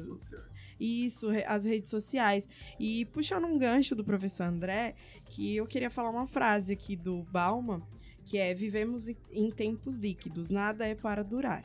[0.79, 2.49] Isso, as redes sociais.
[2.79, 4.95] E puxando um gancho do professor André,
[5.27, 7.83] que eu queria falar uma frase aqui do Bauman,
[8.25, 11.65] que é: vivemos em tempos líquidos, nada é para durar.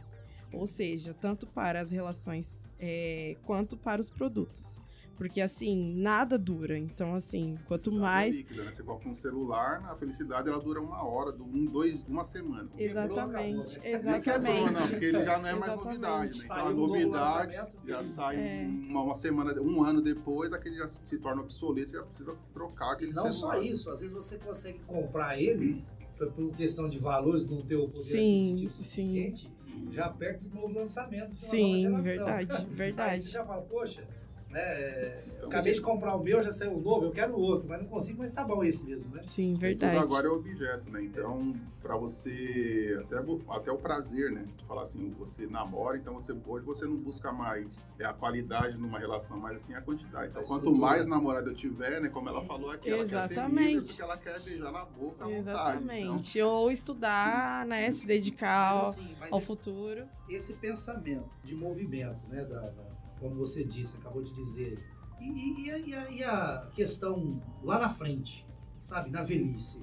[0.52, 4.82] Ou seja, tanto para as relações é, quanto para os produtos.
[5.20, 6.78] Porque, assim, nada dura.
[6.78, 8.38] Então, assim, quanto mais.
[8.38, 8.72] Líquida, né?
[8.72, 12.70] Você coloca um celular, a felicidade ela dura uma hora, um, dois, uma semana.
[12.78, 13.78] Exatamente.
[13.80, 13.92] Né?
[13.92, 14.72] Exatamente.
[14.72, 16.38] Não, porque ele já não é mais novidade.
[16.40, 16.46] Né?
[16.46, 17.54] Então a novidade
[17.86, 18.66] já sai é.
[18.66, 22.94] uma, uma, semana, um ano depois, aquele já se torna obsoleto, você já precisa trocar
[22.94, 23.56] aquele não celular.
[23.58, 25.84] Não só isso, às vezes você consegue comprar ele
[26.28, 29.92] por questão de valores, não ter o poder sim, suficiente, sim.
[29.92, 31.38] já perto do novo lançamento.
[31.38, 33.12] Sim, verdade, verdade.
[33.12, 34.08] Aí você já fala, poxa,
[34.50, 35.24] né?
[35.28, 37.82] Então, acabei de comprar o meu, já saiu o novo, eu quero o outro, mas
[37.82, 39.22] não consigo, mas tá bom esse mesmo, né?
[39.24, 39.96] Sim, verdade.
[39.96, 41.04] Tudo agora é objeto, né?
[41.04, 43.18] Então, para você, até,
[43.50, 44.48] até o prazer, né?
[44.68, 49.00] Falar assim, você namora, então você hoje você não busca mais é a qualidade numa
[49.00, 50.30] relação, mas assim a quantidade.
[50.32, 52.10] Então, quanto mais namorado eu tiver, né?
[52.10, 53.30] Como ela falou aqui, ela Exatamente.
[53.30, 56.08] quer ser livre porque ela quer beijar na boca à Exatamente.
[56.08, 56.50] Vontade, então...
[56.50, 57.92] Ou estudar, né?
[57.92, 60.08] Se dedicar mas, assim, ao esse, futuro.
[60.28, 62.44] Esse pensamento de movimento, né?
[62.46, 64.80] da, da como você disse, acabou de dizer.
[65.20, 68.48] E, e, e, a, e a, questão lá na frente,
[68.82, 69.82] sabe, na velhice?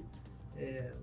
[0.55, 0.93] É,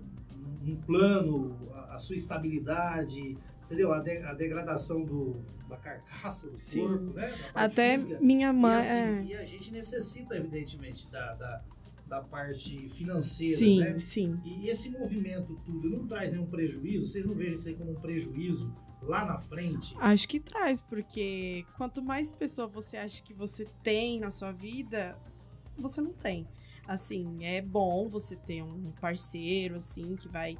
[0.61, 3.93] um plano, a, a, sua estabilidade, entendeu?
[3.93, 6.87] A, de, a degradação do, da carcaça do Sim.
[6.87, 7.33] corpo, né?
[7.53, 8.19] Até física.
[8.19, 8.75] minha mãe.
[8.75, 9.23] E, assim, é...
[9.23, 11.63] e, a gente necessita, evidentemente, da, da,
[12.05, 13.99] da parte financeira, sim, né?
[14.01, 14.39] Sim.
[14.43, 17.07] E esse movimento tudo não traz nenhum prejuízo?
[17.07, 19.95] Vocês não veem isso aí como um prejuízo lá na frente?
[19.99, 25.17] Acho que traz, porque quanto mais pessoa você acha que você tem na sua vida,
[25.77, 26.47] você não tem.
[26.87, 30.57] Assim, é bom você ter um parceiro, assim, que vai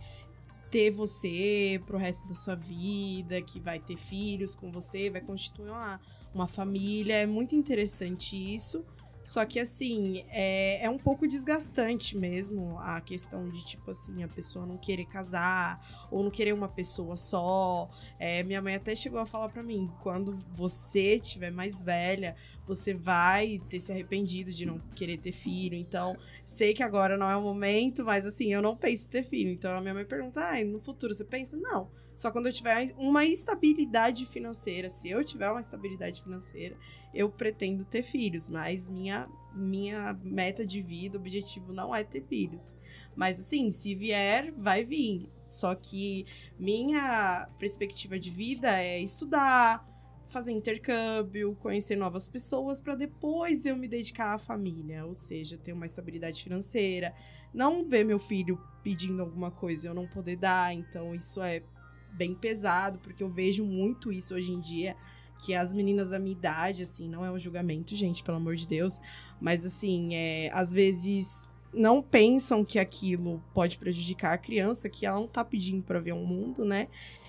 [0.71, 5.69] ter você pro resto da sua vida, que vai ter filhos com você, vai constituir
[5.69, 6.01] uma,
[6.34, 7.15] uma família.
[7.15, 8.84] É muito interessante isso.
[9.26, 14.28] Só que, assim, é, é um pouco desgastante mesmo a questão de, tipo assim, a
[14.28, 17.90] pessoa não querer casar ou não querer uma pessoa só.
[18.20, 22.36] É, minha mãe até chegou a falar para mim: quando você tiver mais velha,
[22.68, 25.74] você vai ter se arrependido de não querer ter filho.
[25.74, 29.24] Então, sei que agora não é o momento, mas, assim, eu não penso em ter
[29.24, 29.50] filho.
[29.50, 31.58] Então, a minha mãe pergunta: ah, no futuro você pensa?
[31.58, 31.90] Não.
[32.15, 34.89] Só quando eu tiver uma estabilidade financeira.
[34.89, 36.78] Se eu tiver uma estabilidade financeira,
[37.13, 38.47] eu pretendo ter filhos.
[38.47, 42.75] Mas minha, minha meta de vida, objetivo não é ter filhos.
[43.15, 45.30] Mas assim, se vier, vai vir.
[45.47, 46.25] Só que
[46.58, 49.86] minha perspectiva de vida é estudar,
[50.30, 55.71] fazer intercâmbio, conhecer novas pessoas para depois eu me dedicar à família, ou seja, ter
[55.71, 57.13] uma estabilidade financeira,
[57.54, 61.63] não ver meu filho pedindo alguma coisa e eu não poder dar, então isso é
[62.15, 64.95] bem pesado, porque eu vejo muito isso hoje em dia,
[65.38, 68.67] que as meninas da minha idade, assim, não é um julgamento, gente, pelo amor de
[68.67, 69.01] Deus,
[69.39, 75.19] mas assim, é, às vezes não pensam que aquilo pode prejudicar a criança, que ela
[75.19, 76.88] não tá pedindo para ver um mundo, né?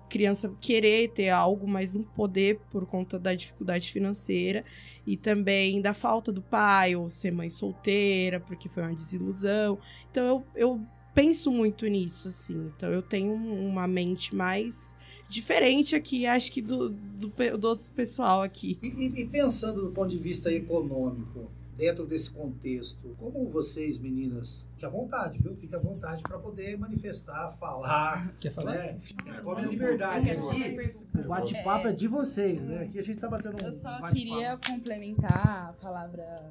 [0.08, 4.64] Criança querer ter algo, mas não poder por conta da dificuldade financeira
[5.04, 9.80] e também da falta do pai, ou ser mãe solteira, porque foi uma desilusão.
[10.08, 12.70] Então eu, eu penso muito nisso, assim.
[12.76, 14.94] Então eu tenho uma mente mais
[15.28, 18.78] diferente aqui, acho que do, do, do outro pessoal aqui.
[18.82, 24.84] E, e, pensando do ponto de vista econômico, dentro desse contexto, como vocês, meninas, fique
[24.84, 25.56] à vontade, viu?
[25.56, 28.34] Fique à vontade para poder manifestar, falar.
[28.38, 28.74] Quer falar?
[28.74, 29.00] Né?
[29.42, 30.94] Tome a liberdade aqui.
[31.18, 31.90] O bate-papo é...
[31.90, 31.94] é...
[31.94, 32.84] de vocês, né?
[32.84, 36.50] Aqui a gente tá batendo um Eu só queria complementar a palavra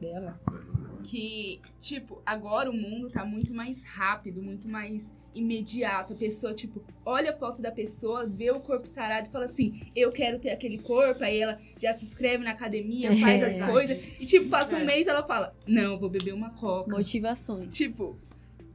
[0.00, 0.40] dela.
[1.04, 6.12] Que, tipo, agora o mundo tá muito mais rápido, muito mais imediato.
[6.12, 9.82] A pessoa, tipo, olha a foto da pessoa, vê o corpo sarado e fala assim:
[9.94, 11.22] eu quero ter aquele corpo.
[11.22, 13.98] Aí ela já se inscreve na academia, é, faz as coisas.
[14.20, 14.84] E, tipo, passa um é.
[14.84, 16.90] mês ela fala: não, vou beber uma coca.
[16.90, 17.74] Motivações.
[17.74, 18.18] Tipo,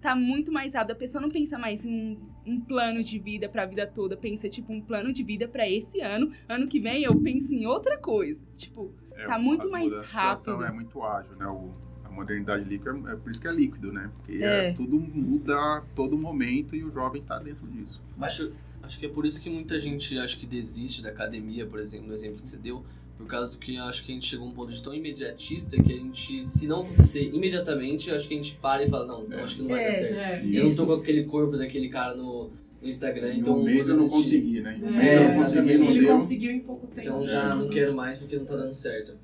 [0.02, 0.92] tá muito mais rápido.
[0.92, 4.15] A pessoa não pensa mais em um, um plano de vida pra vida toda.
[4.15, 6.32] Pensa, tipo, um plano de vida para esse ano.
[6.48, 8.44] Ano que vem eu penso em outra coisa.
[8.56, 10.63] Tipo, é, tá muito mais rápido.
[10.63, 11.48] É muito ágil, né?
[11.48, 11.72] O
[12.20, 14.10] modernidade líquida é, é por isso que é líquido, né?
[14.18, 14.70] Porque é.
[14.70, 18.02] É, tudo muda a todo momento e o jovem está dentro disso.
[18.20, 18.54] Acho,
[18.84, 22.08] acho que é por isso que muita gente acho que desiste da academia, por exemplo,
[22.08, 22.84] no exemplo que você deu,
[23.18, 25.94] por causa que acho que a gente chegou a um ponto de tão imediatista que
[25.94, 29.44] a gente, se não acontecer imediatamente, acho que a gente para e fala, não, então
[29.44, 30.16] acho que não vai dar é, certo.
[30.16, 32.50] É, eu não tô com aquele corpo daquele cara no,
[32.82, 33.60] no Instagram, então.
[33.60, 34.80] Um mês eu não consegui, né?
[34.82, 37.02] Um mês eu não consegui, não Ele conseguiu em pouco tempo.
[37.02, 39.18] Então já não quero mais porque não tá dando certo.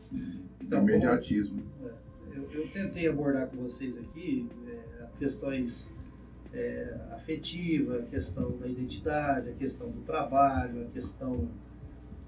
[0.61, 1.63] Então, imediatismo
[2.55, 5.89] eu tentei abordar com vocês aqui é, questões
[6.53, 11.49] é, afetivas, a questão da identidade, a questão do trabalho, a questão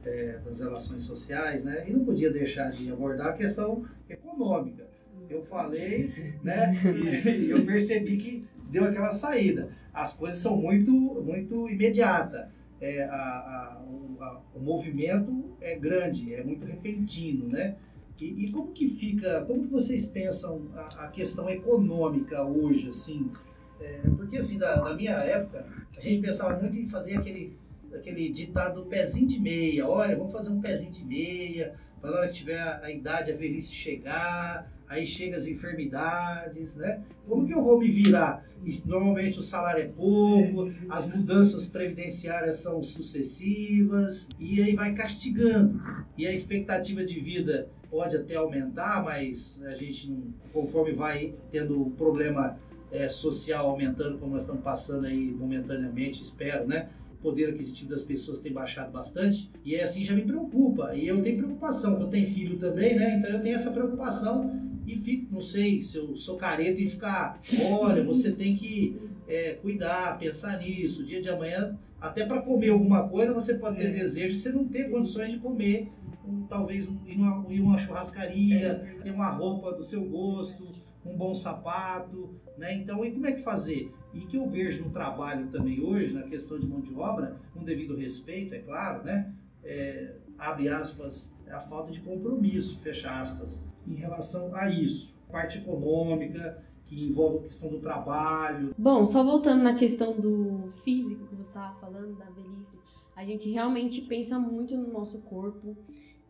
[0.03, 1.89] é, das relações sociais, né?
[1.89, 4.85] E não podia deixar de abordar a questão econômica.
[5.29, 6.73] Eu falei, né?
[7.25, 9.69] E eu percebi que deu aquela saída.
[9.93, 12.47] As coisas são muito, muito imediatas.
[12.79, 17.75] É, a, a, o, a, o movimento é grande, é muito repentino, né?
[18.19, 23.31] E, e, como que fica, como que vocês pensam a, a questão econômica hoje, assim?
[23.79, 27.55] É, porque, assim, da, da, minha época, a gente pensava muito em fazer aquele,
[27.93, 29.87] aquele ditado pezinho de meia.
[29.87, 33.31] Olha, vamos fazer um pezinho de meia, para na hora que tiver a, a idade,
[33.31, 37.01] a velhice chegar, aí chega as enfermidades, né?
[37.27, 38.45] Como que eu vou me virar?
[38.85, 45.79] Normalmente o salário é pouco, as mudanças previdenciárias são sucessivas, e aí vai castigando.
[46.17, 50.11] E a expectativa de vida pode até aumentar, mas a gente,
[50.53, 52.57] conforme vai tendo problema
[52.91, 56.89] é, social aumentando, como nós estamos passando aí momentaneamente, espero, né?
[57.13, 60.95] O poder aquisitivo das pessoas tem baixado bastante e é assim já me preocupa.
[60.95, 63.17] E eu tenho preocupação, eu tenho filho também, né?
[63.17, 67.39] Então eu tenho essa preocupação e fico, não sei se eu sou careta e ficar,
[67.71, 68.95] olha, você tem que
[69.27, 71.01] é, cuidar, pensar nisso.
[71.01, 73.91] O dia de amanhã, até para comer alguma coisa, você pode ter é.
[73.91, 75.89] desejo e você não ter condições de comer
[76.27, 80.63] um, talvez um, ir, uma, ir uma churrascaria, ter uma roupa do seu gosto,
[81.05, 82.75] um bom sapato, né?
[82.75, 83.93] Então, e como é que fazer?
[84.13, 87.63] E que eu vejo no trabalho também hoje, na questão de mão de obra, com
[87.63, 89.33] devido respeito, é claro, né?
[89.63, 95.15] É, abre aspas, é a falta de compromisso, fecha aspas, em relação a isso.
[95.31, 98.73] Parte econômica, que envolve a questão do trabalho.
[98.77, 102.79] Bom, só voltando na questão do físico que você estava falando, da velhice,
[103.15, 105.75] a gente realmente pensa muito no nosso corpo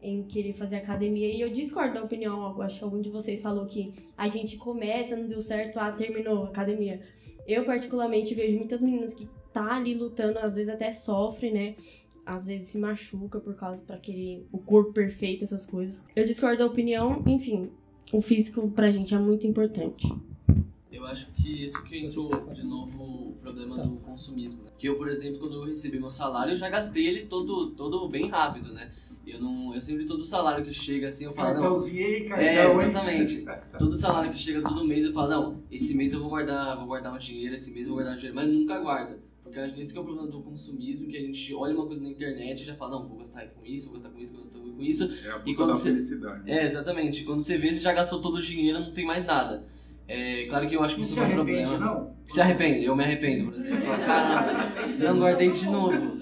[0.02, 1.28] em querer fazer academia.
[1.28, 5.16] E eu discordo da opinião, acho que algum de vocês falou que a gente começa,
[5.16, 7.02] não deu certo, ah, terminou a academia.
[7.48, 11.76] Eu, particularmente, vejo muitas meninas que tá ali lutando, às vezes até sofre, né?
[12.26, 16.06] Às vezes se machuca por causa para querer o corpo perfeito, essas coisas.
[16.16, 17.72] Eu discordo da opinião, enfim,
[18.12, 20.08] o físico pra gente é muito importante.
[20.92, 24.64] Eu acho que esse que entrou de novo o problema do consumismo.
[24.64, 24.72] Né?
[24.78, 28.08] Que eu, por exemplo, quando eu recebi meu salário, eu já gastei ele todo, todo
[28.10, 28.92] bem rápido, né?
[29.28, 29.74] Eu não.
[29.74, 32.30] Eu sempre todo salário que chega assim, eu falo, Cartãozinho, não.
[32.30, 33.46] Cartão, é, exatamente.
[33.78, 36.88] todo salário que chega todo mês, eu falo, não, esse mês eu vou guardar, vou
[36.88, 39.20] guardar um dinheiro, esse mês eu vou guardar um dinheiro, mas nunca guarda.
[39.44, 42.62] Porque esse é o problema do consumismo, que a gente olha uma coisa na internet
[42.62, 44.82] e já fala, não, vou gastar com isso, vou gastar com isso, vou gastar com
[44.82, 45.04] isso.
[45.26, 45.90] É a e quando você...
[45.90, 46.52] felicidade.
[46.52, 47.24] É, exatamente.
[47.24, 49.66] Quando você vê, você já gastou todo o dinheiro, não tem mais nada.
[50.08, 51.78] É, claro que eu acho que isso é um problema.
[51.78, 52.16] Não?
[52.26, 53.88] Se arrepende, eu me arrependo, por exemplo.
[54.06, 56.22] Caramba, não guardei de novo.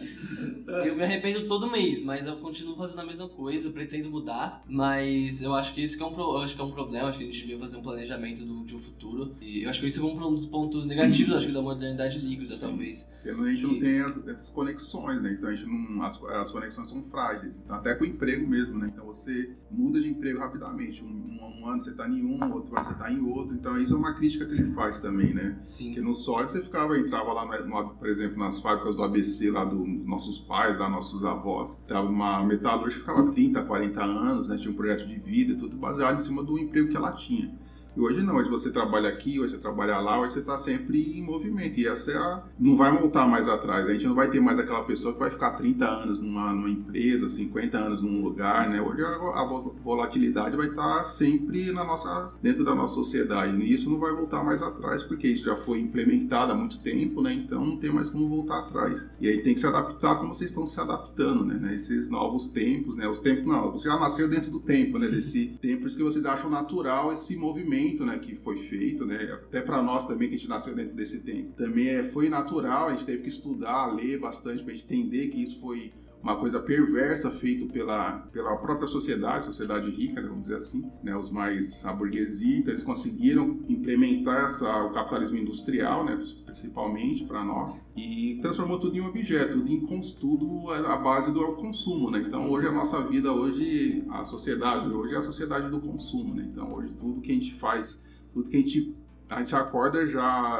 [0.83, 4.63] Eu me arrependo todo mês, mas eu continuo fazendo a mesma coisa, pretendo mudar.
[4.67, 7.23] Mas eu acho que que é um, pro, acho que é um problema, acho que
[7.23, 9.35] a gente devia fazer um planejamento do, de um futuro.
[9.39, 12.55] E eu acho que isso é um dos pontos negativos, acho que da modernidade líquida,
[12.55, 12.61] Sim.
[12.61, 13.03] talvez.
[13.03, 15.33] Porque a gente não tem as, as, conexões, né?
[15.33, 17.59] Então a gente não, as, as conexões são frágeis.
[17.63, 18.91] Então, até com o emprego mesmo, né?
[18.93, 21.03] Então você muda de emprego rapidamente.
[21.03, 23.55] Um, um, um ano você está em um, outro ano você está em outro.
[23.55, 25.59] Então isso é uma crítica que ele faz também, né?
[25.63, 25.87] Sim.
[25.87, 29.65] Porque no sólido você ficava, entrava lá, no, por exemplo, nas fábricas do ABC, lá
[29.65, 31.83] dos nossos pais, lá nossos avós.
[31.87, 34.57] Tava uma metalúrgica ficava 30, 40 anos, né?
[34.57, 37.53] tinha um projeto de vida, tudo baseado em cima do emprego que ela tinha.
[37.95, 41.17] E hoje não, hoje você trabalha aqui, hoje você trabalha lá, hoje você está sempre
[41.17, 41.79] em movimento.
[41.79, 42.43] E essa é a...
[42.59, 43.87] não vai voltar mais atrás.
[43.87, 46.69] A gente não vai ter mais aquela pessoa que vai ficar 30 anos numa, numa
[46.69, 48.81] empresa, 50 anos num lugar, né?
[48.81, 49.45] Hoje a, a
[49.81, 53.55] volatilidade vai estar tá sempre na nossa, dentro da nossa sociedade.
[53.57, 57.21] E isso não vai voltar mais atrás, porque isso já foi implementado há muito tempo,
[57.21, 57.33] né?
[57.33, 59.13] Então não tem mais como voltar atrás.
[59.21, 61.73] E aí tem que se adaptar como vocês estão se adaptando, né?
[61.73, 63.07] Esses novos tempos, né?
[63.07, 65.07] Os tempos não, você já nasceu dentro do tempo, né?
[65.15, 68.17] Desse tempos que vocês acham natural esse movimento, né?
[68.17, 69.17] Que foi feito, né?
[69.31, 72.87] Até para nós também que a gente nasceu dentro desse tempo, também é, foi natural.
[72.87, 75.91] A gente teve que estudar, ler bastante para entender que isso foi
[76.25, 81.15] uma coisa perversa feito pela, pela própria sociedade, sociedade rica, né, vamos dizer assim, né,
[81.15, 87.93] os mais a então eles conseguiram implementar essa, o capitalismo industrial, né, principalmente para nós,
[87.95, 89.85] e transformou tudo em um objeto, tudo em
[90.19, 92.25] tudo a base do consumo, né?
[92.27, 96.47] Então hoje a nossa vida, hoje a sociedade, hoje é a sociedade do consumo, né?
[96.51, 98.03] Então hoje tudo que a gente faz,
[98.33, 98.95] tudo que a gente
[99.29, 100.59] a gente acorda já,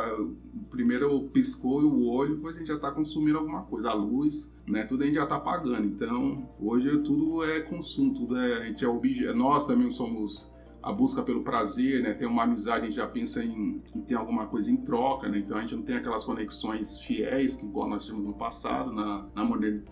[0.70, 4.84] primeiro piscou o olho, depois a gente já está consumindo alguma coisa, a luz, né?
[4.84, 5.86] Tudo a gente já está pagando.
[5.86, 9.38] Então, hoje tudo é consumo, tudo é, a gente é objeto.
[9.38, 12.14] Nós também somos a busca pelo prazer, né?
[12.14, 15.40] Tem uma amizade, a gente já pensa em, em, ter alguma coisa em troca, né?
[15.40, 19.26] Então a gente não tem aquelas conexões fiéis que igual nós tínhamos no passado, na,
[19.34, 19.44] na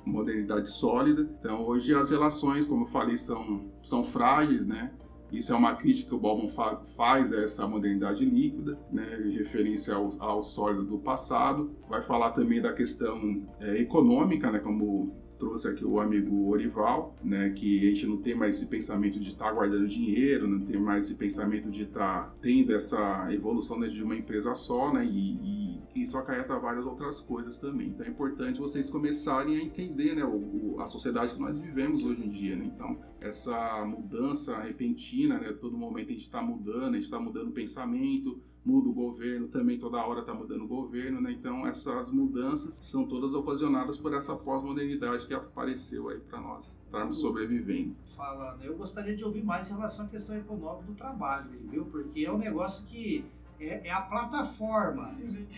[0.05, 1.27] modernidade sólida.
[1.39, 4.91] Então hoje as relações, como eu falei, são, são frágeis, né?
[5.33, 9.31] Isso é uma crítica que o Bauman fa faz a essa modernidade líquida, né, em
[9.31, 11.75] referência ao, ao sólido do passado.
[11.89, 17.49] Vai falar também da questão é, econômica, né, como trouxe aqui o amigo Orival, né,
[17.49, 20.79] que a gente não tem mais esse pensamento de estar tá guardando dinheiro, não tem
[20.79, 25.81] mais esse pensamento de estar tá tendo essa evolução de uma empresa só, né, e,
[25.93, 27.89] e isso acarreta várias outras coisas também.
[27.89, 32.23] Então é importante vocês começarem a entender, né, o, a sociedade que nós vivemos hoje
[32.25, 32.71] em dia, né.
[32.73, 37.49] Então essa mudança repentina, né, todo momento a gente está mudando, a gente está mudando
[37.49, 41.31] o pensamento, muda o governo, também toda hora está mudando o governo, né?
[41.31, 47.17] Então essas mudanças são todas ocasionadas por essa pós-modernidade que apareceu aí para nós estarmos
[47.19, 47.95] sobrevivendo.
[48.15, 51.85] Fala, eu gostaria de ouvir mais em relação à questão econômica do trabalho, viu?
[51.85, 53.25] Porque é um negócio que
[53.59, 55.15] é, é a plataforma,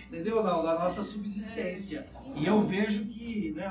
[0.10, 0.44] entendeu?
[0.44, 2.08] Não, da nossa subsistência.
[2.36, 3.70] E eu vejo que né,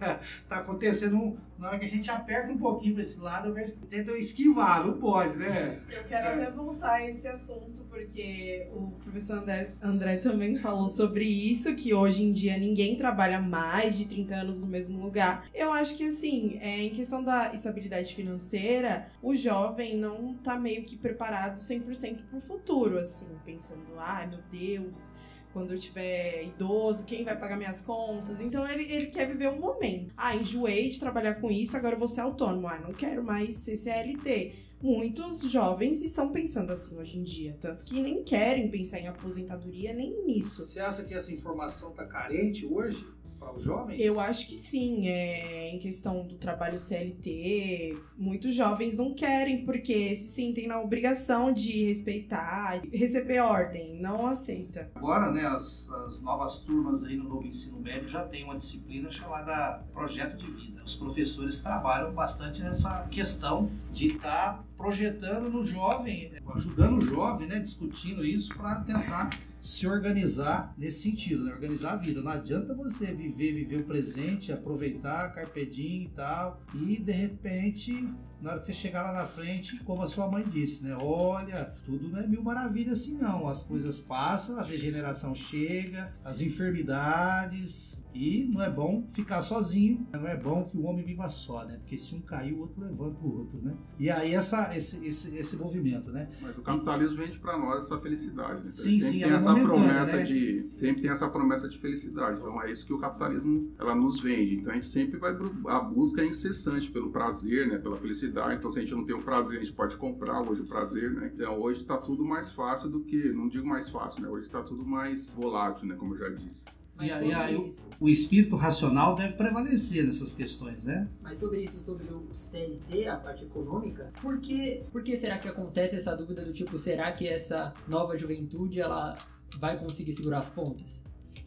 [0.48, 3.54] tá acontecendo um, na hora que a gente aperta um pouquinho para esse lado, eu
[3.54, 5.78] vejo tentam esquivar, não pode, né?
[5.90, 11.24] Eu quero até voltar a esse assunto, porque o professor André, André também falou sobre
[11.24, 15.46] isso, que hoje em dia ninguém trabalha mais de 30 anos no mesmo lugar.
[15.54, 20.84] Eu acho que, assim, é, em questão da estabilidade financeira, o jovem não tá meio
[20.84, 25.10] que preparado 100% para o futuro, assim, pensando, ai meu Deus
[25.52, 28.40] quando eu tiver idoso, quem vai pagar minhas contas?
[28.40, 30.12] Então ele, ele quer viver um momento.
[30.16, 32.68] Ah, enjoei de trabalhar com isso, agora eu vou ser autônomo.
[32.68, 34.54] Ah, não quero mais ser CLT.
[34.82, 39.92] Muitos jovens estão pensando assim hoje em dia, tanto que nem querem pensar em aposentadoria
[39.92, 40.62] nem nisso.
[40.62, 43.06] Você acha que essa informação tá carente hoje?
[43.40, 43.98] Para os jovens?
[43.98, 45.08] Eu acho que sim.
[45.08, 51.52] É, em questão do trabalho CLT, muitos jovens não querem porque se sentem na obrigação
[51.52, 54.90] de respeitar, receber ordem, não aceita.
[54.94, 59.10] Agora, né, as, as novas turmas aí no novo ensino médio já tem uma disciplina
[59.10, 60.82] chamada projeto de vida.
[60.84, 67.48] Os professores trabalham bastante nessa questão de estar tá projetando no jovem, ajudando o jovem,
[67.48, 69.30] né, discutindo isso para tentar
[69.60, 71.52] se organizar nesse sentido, né?
[71.52, 72.22] organizar a vida.
[72.22, 78.08] Não adianta você viver, viver o presente, aproveitar, carpedinho e tal, e de repente
[78.40, 80.96] na hora que você chegar lá na frente, como a sua mãe disse, né?
[80.96, 83.46] Olha, tudo não é mil maravilhas assim não.
[83.46, 90.26] As coisas passam, a degeneração chega, as enfermidades, e não é bom ficar sozinho, não
[90.26, 91.78] é bom que o homem viva só, né?
[91.80, 93.74] Porque se um cair, o outro levanta o outro, né?
[93.98, 96.28] E aí essa, esse, esse, esse movimento, né?
[96.40, 98.72] Mas o capitalismo vende para nós essa felicidade, né?
[98.72, 100.24] Sim, sim, tem é essa promessa né?
[100.24, 102.40] de sempre tem essa promessa de felicidade.
[102.40, 104.56] Então é isso que o capitalismo ela nos vende.
[104.56, 105.36] Então a gente sempre vai
[105.66, 107.78] a busca é incessante pelo prazer, né?
[107.78, 110.62] Pela felicidade então, se a gente não tem o prazer, a gente pode comprar hoje
[110.62, 111.30] o prazer, né?
[111.34, 114.28] Então, hoje está tudo mais fácil do que, não digo mais fácil, né?
[114.28, 115.96] Hoje está tudo mais volátil, né?
[115.96, 116.64] Como eu já disse.
[117.02, 117.66] E aí, aí o,
[118.00, 121.08] o, espírito racional deve prevalecer nessas questões, né?
[121.22, 125.48] Mas sobre isso, sobre o CLT, a parte econômica, por que, por que será que
[125.48, 129.16] acontece essa dúvida do tipo, será que essa nova juventude ela
[129.58, 131.02] vai conseguir segurar as pontas?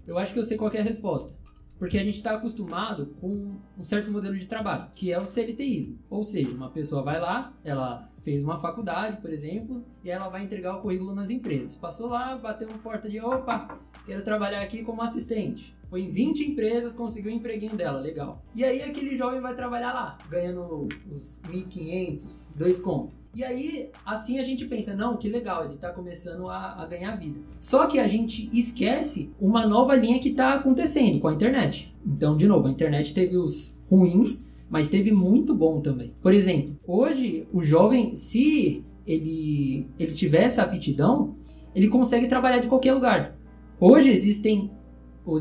[0.06, 1.34] Eu acho que eu sei qual é a resposta.
[1.80, 6.00] Porque a gente está acostumado com um certo modelo de trabalho, que é o CLTismo.
[6.10, 10.44] Ou seja, uma pessoa vai lá, ela fez uma faculdade, por exemplo, e ela vai
[10.44, 11.76] entregar o currículo nas empresas.
[11.76, 15.76] Passou lá, bateu na porta de, opa, quero trabalhar aqui como assistente.
[15.90, 18.42] Foi em 20 empresas, conseguiu o empreguinho dela, legal.
[18.56, 23.16] E aí aquele jovem vai trabalhar lá, ganhando os 1.500, dois contos.
[23.36, 27.16] E aí, assim a gente pensa, não, que legal, ele tá começando a, a, ganhar
[27.16, 27.40] vida.
[27.60, 31.94] Só que a gente esquece uma nova linha que tá acontecendo com a internet.
[32.06, 36.14] Então, de novo, a internet teve os ruins, mas teve muito bom também.
[36.22, 41.36] Por exemplo, hoje o jovem, se ele, ele tiver essa aptidão,
[41.76, 43.36] ele consegue trabalhar de qualquer lugar.
[43.80, 44.72] Hoje existem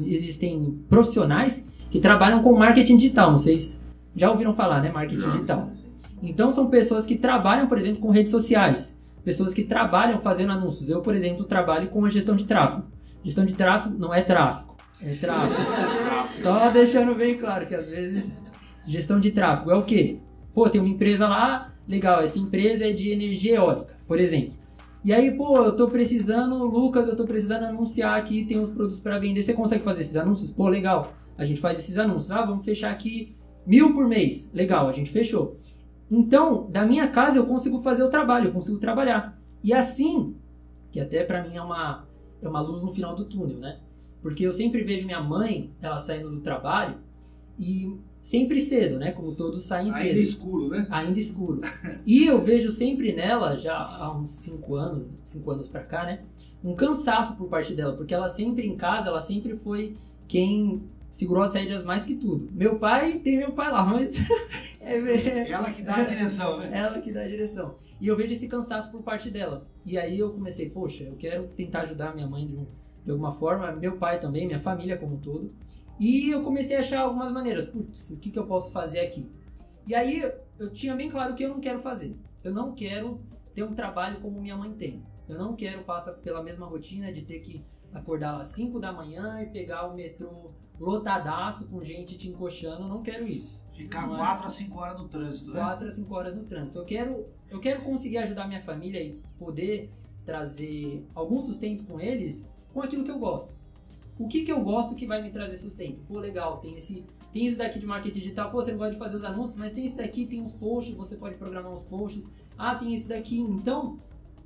[0.07, 3.37] existem profissionais que trabalham com marketing digital.
[3.39, 3.81] Se
[4.15, 4.93] já ouviram falar, né?
[4.93, 5.71] Marketing Nossa, digital.
[6.23, 8.97] Então são pessoas que trabalham, por exemplo, com redes sociais.
[9.25, 10.89] Pessoas que trabalham fazendo anúncios.
[10.89, 12.87] Eu, por exemplo, trabalho com a gestão de tráfego.
[13.25, 15.55] Gestão de tráfego não é tráfego, é tráfego.
[16.43, 18.33] Só deixando bem claro que às vezes
[18.87, 20.19] gestão de tráfego é o quê?
[20.55, 24.55] Pô, tem uma empresa lá, legal, essa empresa é de energia eólica, por exemplo.
[25.05, 29.01] E aí, pô, eu tô precisando, Lucas, eu tô precisando anunciar aqui, tem uns produtos
[29.01, 29.43] para vender.
[29.43, 30.53] Você consegue fazer esses anúncios?
[30.53, 31.13] Pô, legal.
[31.37, 32.31] A gente faz esses anúncios.
[32.31, 33.35] Ah, vamos fechar aqui
[33.67, 34.53] mil por mês.
[34.55, 35.57] Legal, a gente fechou.
[36.09, 39.37] Então, da minha casa eu consigo fazer o trabalho, eu consigo trabalhar.
[39.65, 40.37] E assim,
[40.91, 42.07] que até para mim é uma,
[42.41, 43.81] é uma luz no final do túnel, né?
[44.21, 46.99] Porque eu sempre vejo minha mãe, ela saindo do trabalho,
[47.59, 49.11] e sempre cedo, né?
[49.11, 50.09] Como todos saem Ainda cedo.
[50.09, 50.87] Ainda escuro, né?
[50.89, 51.61] Ainda escuro.
[52.07, 56.21] e eu vejo sempre nela, já há uns 5 anos, 5 anos pra cá, né?
[56.63, 59.97] Um cansaço por parte dela, porque ela sempre em casa, ela sempre foi
[60.29, 62.49] quem segurou as rédeas mais que tudo.
[62.53, 64.17] Meu pai tem meu pai lá, mas.
[64.81, 66.71] é, ela que dá a direção, né?
[66.73, 67.75] Ela que dá a direção.
[68.01, 69.67] E eu vejo esse cansaço por parte dela.
[69.85, 72.57] E aí eu comecei, poxa, eu quero tentar ajudar minha mãe de,
[73.05, 75.53] de alguma forma, meu pai também, minha família como um todo.
[76.03, 77.65] E eu comecei a achar algumas maneiras.
[77.65, 79.31] Putz, o que, que eu posso fazer aqui?
[79.87, 80.21] E aí
[80.59, 82.17] eu tinha bem claro o que eu não quero fazer.
[82.43, 83.21] Eu não quero
[83.55, 85.01] ter um trabalho como minha mãe tem.
[85.29, 89.41] Eu não quero passar pela mesma rotina de ter que acordar às 5 da manhã
[89.43, 90.51] e pegar o metrô
[90.81, 92.83] lotadaço com gente te encoxando.
[92.83, 93.65] Eu não quero isso.
[93.73, 94.47] Ficar 4 é...
[94.47, 95.61] a 5 horas no trânsito, né?
[95.61, 96.79] 4 a 5 horas no trânsito.
[96.81, 99.93] Eu quero, eu quero conseguir ajudar minha família e poder
[100.25, 103.62] trazer algum sustento com eles com aquilo que eu gosto
[104.23, 106.01] o que, que eu gosto que vai me trazer sustento?
[106.03, 108.99] Pô, legal, tem esse tem isso daqui de marketing digital, pô, você não gosta de
[108.99, 112.29] fazer os anúncios, mas tem isso daqui, tem uns posts, você pode programar uns posts.
[112.59, 113.41] Ah, tem isso daqui.
[113.41, 113.97] Então,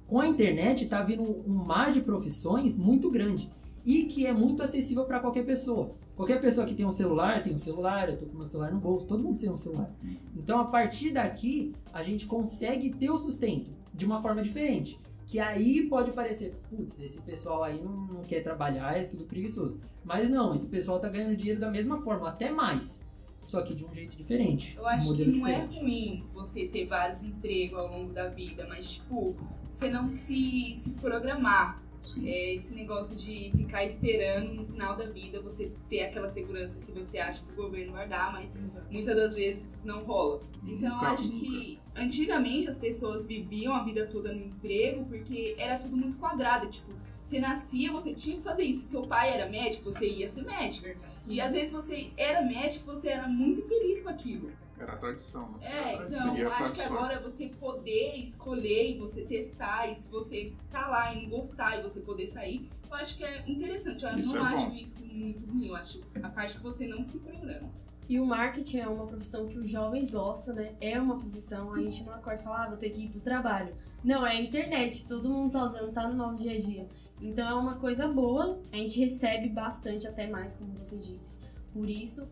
[0.06, 3.50] com a internet tá vindo um mar de profissões muito grande
[3.84, 5.96] e que é muito acessível para qualquer pessoa.
[6.14, 8.80] Qualquer pessoa que tem um celular, tem um celular, eu tô com meu celular no
[8.80, 9.90] bolso, todo mundo tem um celular.
[10.34, 14.98] Então, a partir daqui, a gente consegue ter o sustento de uma forma diferente.
[15.26, 19.80] Que aí pode parecer, putz, esse pessoal aí não, não quer trabalhar, é tudo preguiçoso.
[20.04, 23.04] Mas não, esse pessoal tá ganhando dinheiro da mesma forma, até mais.
[23.42, 24.76] Só que de um jeito diferente.
[24.76, 25.76] Eu acho um que não é diferente.
[25.76, 29.36] é ruim você ter vários empregos ao longo da vida, mas, tipo,
[29.68, 31.82] você não se, se programar
[32.22, 36.92] é, esse negócio de ficar esperando no final da vida você ter aquela segurança que
[36.92, 38.86] você acha que o governo vai dar, mas Exato.
[38.90, 40.40] muitas das vezes não rola.
[40.64, 45.78] Então eu acho que antigamente as pessoas viviam a vida toda no emprego porque era
[45.78, 46.92] tudo muito quadrado, tipo,
[47.22, 48.80] você nascia, você tinha que fazer isso.
[48.80, 50.88] Se seu pai era médico, você ia ser médico.
[51.26, 54.52] E às vezes você era médico, você era muito feliz com aquilo.
[54.78, 55.58] Era a tradição, né?
[55.62, 60.08] É, então, eu acho que agora é você poder escolher e você testar, e se
[60.08, 64.04] você tá lá e não gostar e você poder sair, eu acho que é interessante.
[64.04, 64.76] Eu isso não é acho bom.
[64.76, 67.70] isso muito ruim, eu acho a parte que você não se programa.
[68.08, 70.74] E o marketing é uma profissão que os jovens gostam, né?
[70.80, 73.20] É uma profissão, a gente não acorda e fala, ah, vou ter que ir pro
[73.20, 73.74] trabalho.
[74.04, 76.86] Não, é a internet, todo mundo tá usando, tá no nosso dia a dia.
[77.20, 81.34] Então é uma coisa boa, a gente recebe bastante, até mais, como você disse.
[81.72, 82.28] Por isso,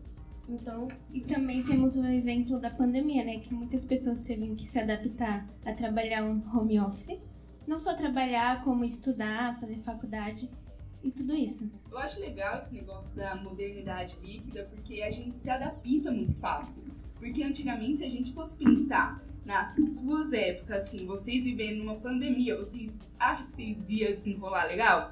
[0.47, 0.87] então.
[1.13, 3.39] E também temos o exemplo da pandemia, né?
[3.39, 7.19] Que muitas pessoas teve que se adaptar a trabalhar um home office.
[7.67, 10.49] Não só trabalhar, como estudar, fazer faculdade
[11.05, 11.69] e tudo isso.
[11.91, 16.83] Eu acho legal esse negócio da modernidade líquida, porque a gente se adapta muito fácil.
[17.19, 22.57] Porque antigamente, se a gente fosse pensar nas suas épocas, assim, vocês vivendo numa pandemia,
[22.57, 25.11] vocês acham que vocês iam desenrolar legal?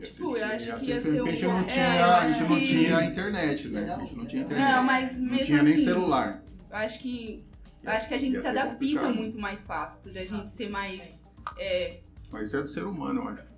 [0.00, 1.26] Tipo, eu acho que ia ser um...
[1.26, 3.94] A gente não tinha, é, a gente não tinha internet, né?
[3.94, 4.72] A gente não tinha internet.
[4.72, 6.42] Não, mas mesmo Não tinha assim, nem celular.
[6.70, 7.42] Eu acho que...
[7.82, 9.14] Eu acho que a gente se adapta complicado.
[9.14, 11.26] muito mais fácil, pra gente ser mais...
[11.56, 12.00] É...
[12.30, 13.57] Mas é do ser humano, eu acho.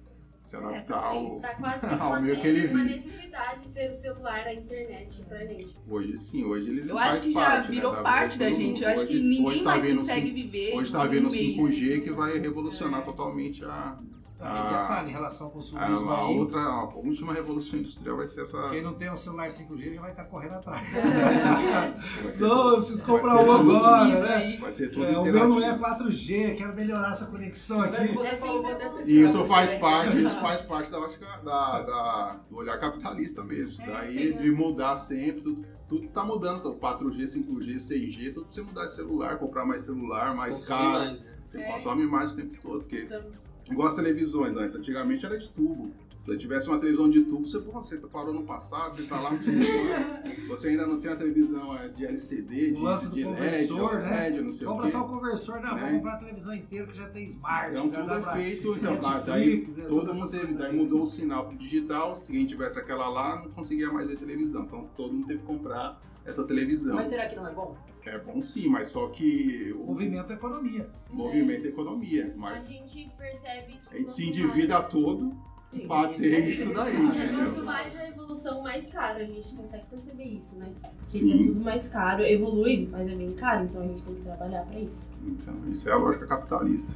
[0.50, 2.74] Se adaptar é, ao, tá quase ao meio que ele vive.
[2.74, 5.76] uma necessidade de ter o celular, a internet pra gente.
[5.88, 8.82] Hoje sim, hoje ele eu faz acho que parte, já virou né, parte da, gente.
[8.82, 10.76] Eu acho que ninguém tá mais consegue 5, viver.
[10.76, 13.04] Hoje tá vindo 5G que vai revolucionar é.
[13.04, 13.96] totalmente a
[14.42, 18.26] Ah, detalhe, em relação ao consumismo a, a aí, outra, a última revolução industrial vai
[18.26, 18.70] ser essa.
[18.70, 20.80] quem não tem um celular 5G já vai estar correndo atrás.
[22.40, 24.58] não, eu preciso comprar um agora, né?
[24.60, 26.10] Vai ser tudo É, o meu não é interativo.
[26.10, 27.96] 4G, quero melhorar essa conexão aqui.
[27.96, 29.04] É.
[29.06, 29.78] E isso faz né?
[29.78, 33.84] parte, isso faz parte da da, da- do olhar capitalista mesmo.
[33.84, 36.58] É, Daí de mudar sempre, tudo, tudo tá mudando.
[36.58, 40.82] Então, 4G, 5G, 6G, tudo pra você mudar de celular, comprar mais celular, mais caro.
[41.04, 41.26] mais, né?
[41.46, 41.72] Você É.
[41.72, 43.22] consome mais o tempo todo, porque Então,
[43.70, 45.90] igual as televisões antes, antigamente era de tubo.
[46.24, 49.32] Se tivesse uma televisão de tubo, você, pô, você parou no passado, você tá lá
[49.32, 53.08] no segundo ano, você ainda não tem a televisão é, de LCD, O de, lance
[53.08, 54.20] do de conversor, LED, né?
[54.28, 54.92] LED, não sei o Compra quê.
[54.92, 55.80] só o conversor, não, É.
[55.80, 57.70] vamos comprar a televisão inteira que já tem smart.
[57.72, 60.76] Então tudo é pra- feito, então tá, daí Netflix, é, todo mundo teve, daí aí.
[60.76, 64.62] mudou o sinal pro digital, se quem tivesse aquela lá não conseguia mais ver televisão,
[64.64, 66.94] então todo mundo teve que comprar essa televisão.
[66.94, 67.76] Mas será que não é bom?
[68.04, 70.88] É bom sim, mas só que o Movimento é economia.
[71.10, 73.94] movimento é economia, A mas gente percebe que.
[73.94, 75.32] a gente se endivida mais- todo
[75.66, 79.20] Sim, pra ter isso- isso daí, É, Quanto mais a evolução, mais caro.
[79.20, 80.72] A gente consegue perceber isso, né?
[81.00, 81.32] Sim.
[81.38, 84.64] Fica tudo mais caro, evolui, mas é bem caro, então a gente tem que trabalhar
[84.66, 85.08] pra isso.
[85.24, 86.92] Então, isso é a lógica capitalista.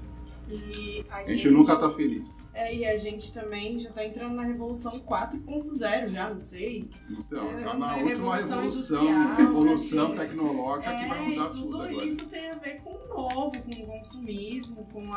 [0.49, 2.27] E a, A gente nunca tá feliz.
[2.55, 6.89] É, e a gente também já tá entrando na revolução 4.0 já, não sei.
[7.11, 9.05] Então, É, tá na uma última revolução
[9.37, 12.05] revolução, tecnológica que vai É, mudar e tudo tudo agora.
[12.07, 15.15] isso tem a ver com o novo, com o consumismo, com o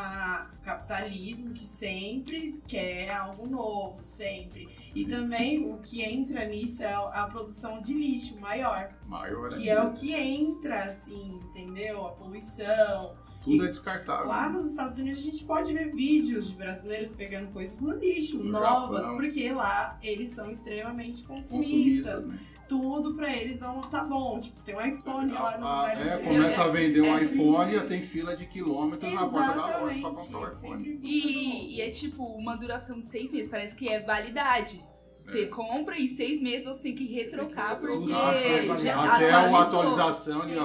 [0.64, 4.68] capitalismo que sempre quer algo novo, sempre.
[4.96, 9.70] E também o que entra nisso é a a produção de lixo maior, Maior que
[9.70, 12.06] é o que entra, assim, entendeu?
[12.08, 13.16] A poluição.
[13.52, 14.28] Tudo é descartável.
[14.28, 18.38] Lá nos Estados Unidos a gente pode ver vídeos de brasileiros pegando coisas no lixo,
[18.38, 19.18] No novas, Japão.
[19.18, 21.66] porque lá eles são extremamente consumistas.
[22.16, 22.40] Consumistas, né?
[22.68, 24.42] Tudo pra eles não tá bom.
[24.42, 27.24] Tipo, tem um iPhone lá no Ah, lugar é, começa a vender um É.
[27.24, 31.00] iPhone e tem fila de quilômetros na porta da loja pra comprar o iPhone.
[31.02, 34.84] E, E, e é tipo uma duração de seis meses, parece que é validade.
[35.28, 35.46] Você É.
[35.48, 38.82] compra e seis meses você tem que retrocar, Tem que porque retrocar.
[38.82, 40.56] já Até uma atualização, ele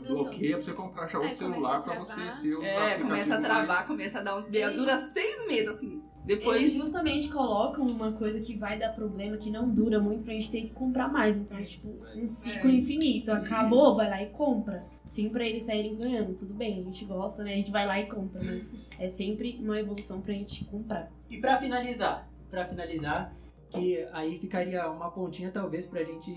[0.00, 3.86] bloqueia pra você comprar já outro celular pra você ter o É, começa a travar,
[3.86, 4.48] começa a dar uns.
[4.52, 5.88] Eles- Dura seis meses, assim.
[6.26, 6.72] Eles Depois.
[6.72, 10.62] justamente colocam uma coisa que vai dar problema, que não dura muito, pra gente ter
[10.62, 11.36] que comprar mais.
[11.36, 12.74] Então é tipo um ciclo É.
[12.74, 13.30] infinito.
[13.30, 14.86] Acabou, vai lá e compra.
[15.08, 16.32] Sim, pra eles saírem ganhando.
[16.34, 17.52] Tudo bem, a gente gosta, né?
[17.52, 21.10] A gente vai lá e compra, mas é sempre uma evolução pra gente comprar.
[21.28, 23.34] E pra finalizar, pra finalizar,
[23.72, 26.34] que aí ficaria uma pontinha talvez pra gente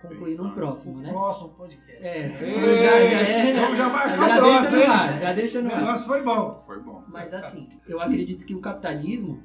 [0.00, 1.10] concluir num próximo, O né?
[1.10, 2.02] próximo podcast.
[2.04, 3.52] É, Ei, já, já é.
[3.60, 4.86] Vamos já marcar já o próximo, deixa no hein?
[4.88, 5.76] ar, já deixa O no ar.
[5.78, 6.62] negócio foi bom.
[6.66, 7.02] Foi bom.
[7.08, 9.42] Mas assim, eu acredito que o capitalismo,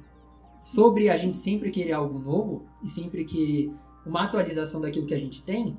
[0.62, 3.72] sobre a gente sempre querer algo novo e sempre querer
[4.04, 5.78] uma atualização daquilo que a gente tem,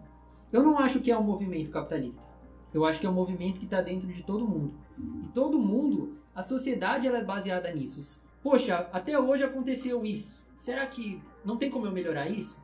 [0.51, 2.23] eu não acho que é um movimento capitalista.
[2.73, 4.73] Eu acho que é um movimento que está dentro de todo mundo.
[5.23, 8.23] E todo mundo, a sociedade ela é baseada nisso.
[8.41, 10.38] Poxa, até hoje aconteceu isso.
[10.59, 12.61] Será que não tem como eu melhorar isso?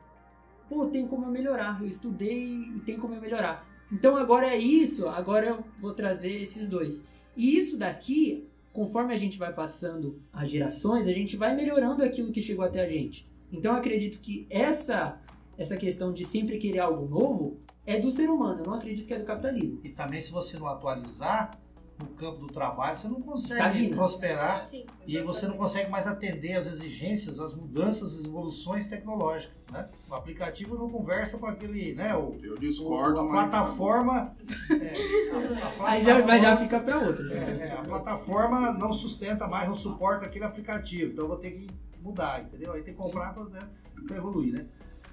[0.68, 1.80] Pô, tem como eu melhorar.
[1.80, 2.44] Eu estudei
[2.76, 3.66] e tem como eu melhorar.
[3.90, 7.02] Então agora é isso, agora eu vou trazer esses dois.
[7.34, 12.30] E isso daqui conforme a gente vai passando as gerações, a gente vai melhorando aquilo
[12.30, 13.26] que chegou até a gente.
[13.50, 15.18] Então eu acredito que essa
[15.56, 19.14] essa questão de sempre querer algo novo é do ser humano, eu não acredito que
[19.14, 19.80] é do capitalismo.
[19.82, 21.58] E também, se você não atualizar
[21.98, 24.84] no campo do trabalho, você não consegue prosperar Sim.
[25.06, 29.56] e você não consegue mais atender às exigências, às mudanças, às evoluções tecnológicas.
[29.72, 29.88] Né?
[30.10, 32.14] O aplicativo não conversa com aquele, né?
[32.14, 33.48] O, Eu o- discordo, a mas...
[33.48, 34.34] plataforma.
[34.70, 37.24] é, a- a Aí já, vai já plataforma- fica para outra.
[37.34, 37.66] É, né?
[37.68, 41.12] é, a plataforma não sustenta mais, não suporta aquele aplicativo.
[41.12, 41.66] Então eu vou ter que
[42.02, 42.72] mudar, entendeu?
[42.74, 43.60] Aí tem que comprar para né,
[44.06, 44.66] pra evoluir, né?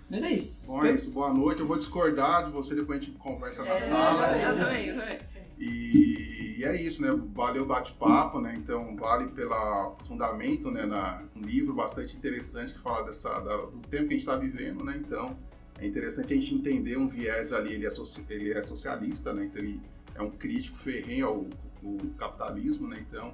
[0.09, 0.61] Mas é isso.
[0.67, 1.11] Bom, é isso.
[1.11, 1.61] Boa noite.
[1.61, 4.27] Eu vou discordar de você, depois a gente conversa na Eu sala.
[4.27, 5.17] também, eu também.
[5.59, 7.09] E, e é isso, né?
[7.33, 8.53] Valeu o bate-papo, né?
[8.57, 10.85] Então, vale pelo fundamento, né?
[10.85, 14.35] Na, um livro bastante interessante que fala dessa, da- do tempo que a gente está
[14.35, 14.97] vivendo, né?
[14.97, 15.37] Então,
[15.79, 17.89] é interessante a gente entender um viés ali, ele é,
[18.29, 19.45] ele é socialista, né?
[19.45, 19.79] Então, ele
[20.15, 21.35] é um crítico ferrenho ao,
[21.83, 23.03] ao capitalismo, né?
[23.07, 23.33] Então,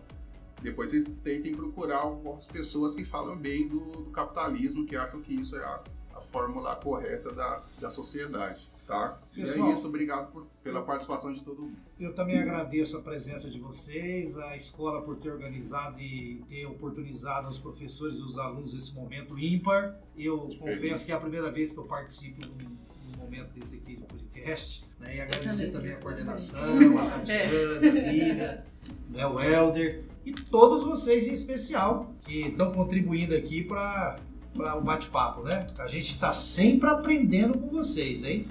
[0.61, 5.33] depois vocês tentem procurar algumas pessoas que falam bem do, do capitalismo, que acham que
[5.33, 5.81] isso é a,
[6.15, 9.19] a fórmula correta da, da sociedade, tá?
[9.37, 9.69] E Pessoal.
[9.69, 11.77] é isso, obrigado por- pela participação de todo mundo.
[11.99, 17.45] Eu também agradeço a presença de vocês, a escola por ter organizado e ter oportunizado
[17.45, 19.95] aos professores e os alunos esse momento ímpar.
[20.17, 23.53] Eu confesso que é a primeira vez que eu participo de um, de um momento
[23.53, 24.83] desse aqui de podcast.
[24.99, 25.17] Né?
[25.17, 26.97] E agradecer também, também a coordenação, também.
[26.97, 28.63] a Tatiana, a Miriam,
[29.11, 34.15] né, o Helder e todos vocês em especial que estão contribuindo aqui para
[34.55, 35.43] o bate-papo.
[35.43, 35.67] Né?
[35.77, 38.47] A gente está sempre aprendendo com vocês, hein?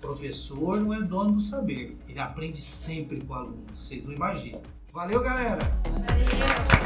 [0.00, 4.62] Professor não é dono do saber, ele aprende sempre com o aluno, vocês não imaginam.
[4.92, 5.58] Valeu, galera!
[5.84, 6.85] Valeu.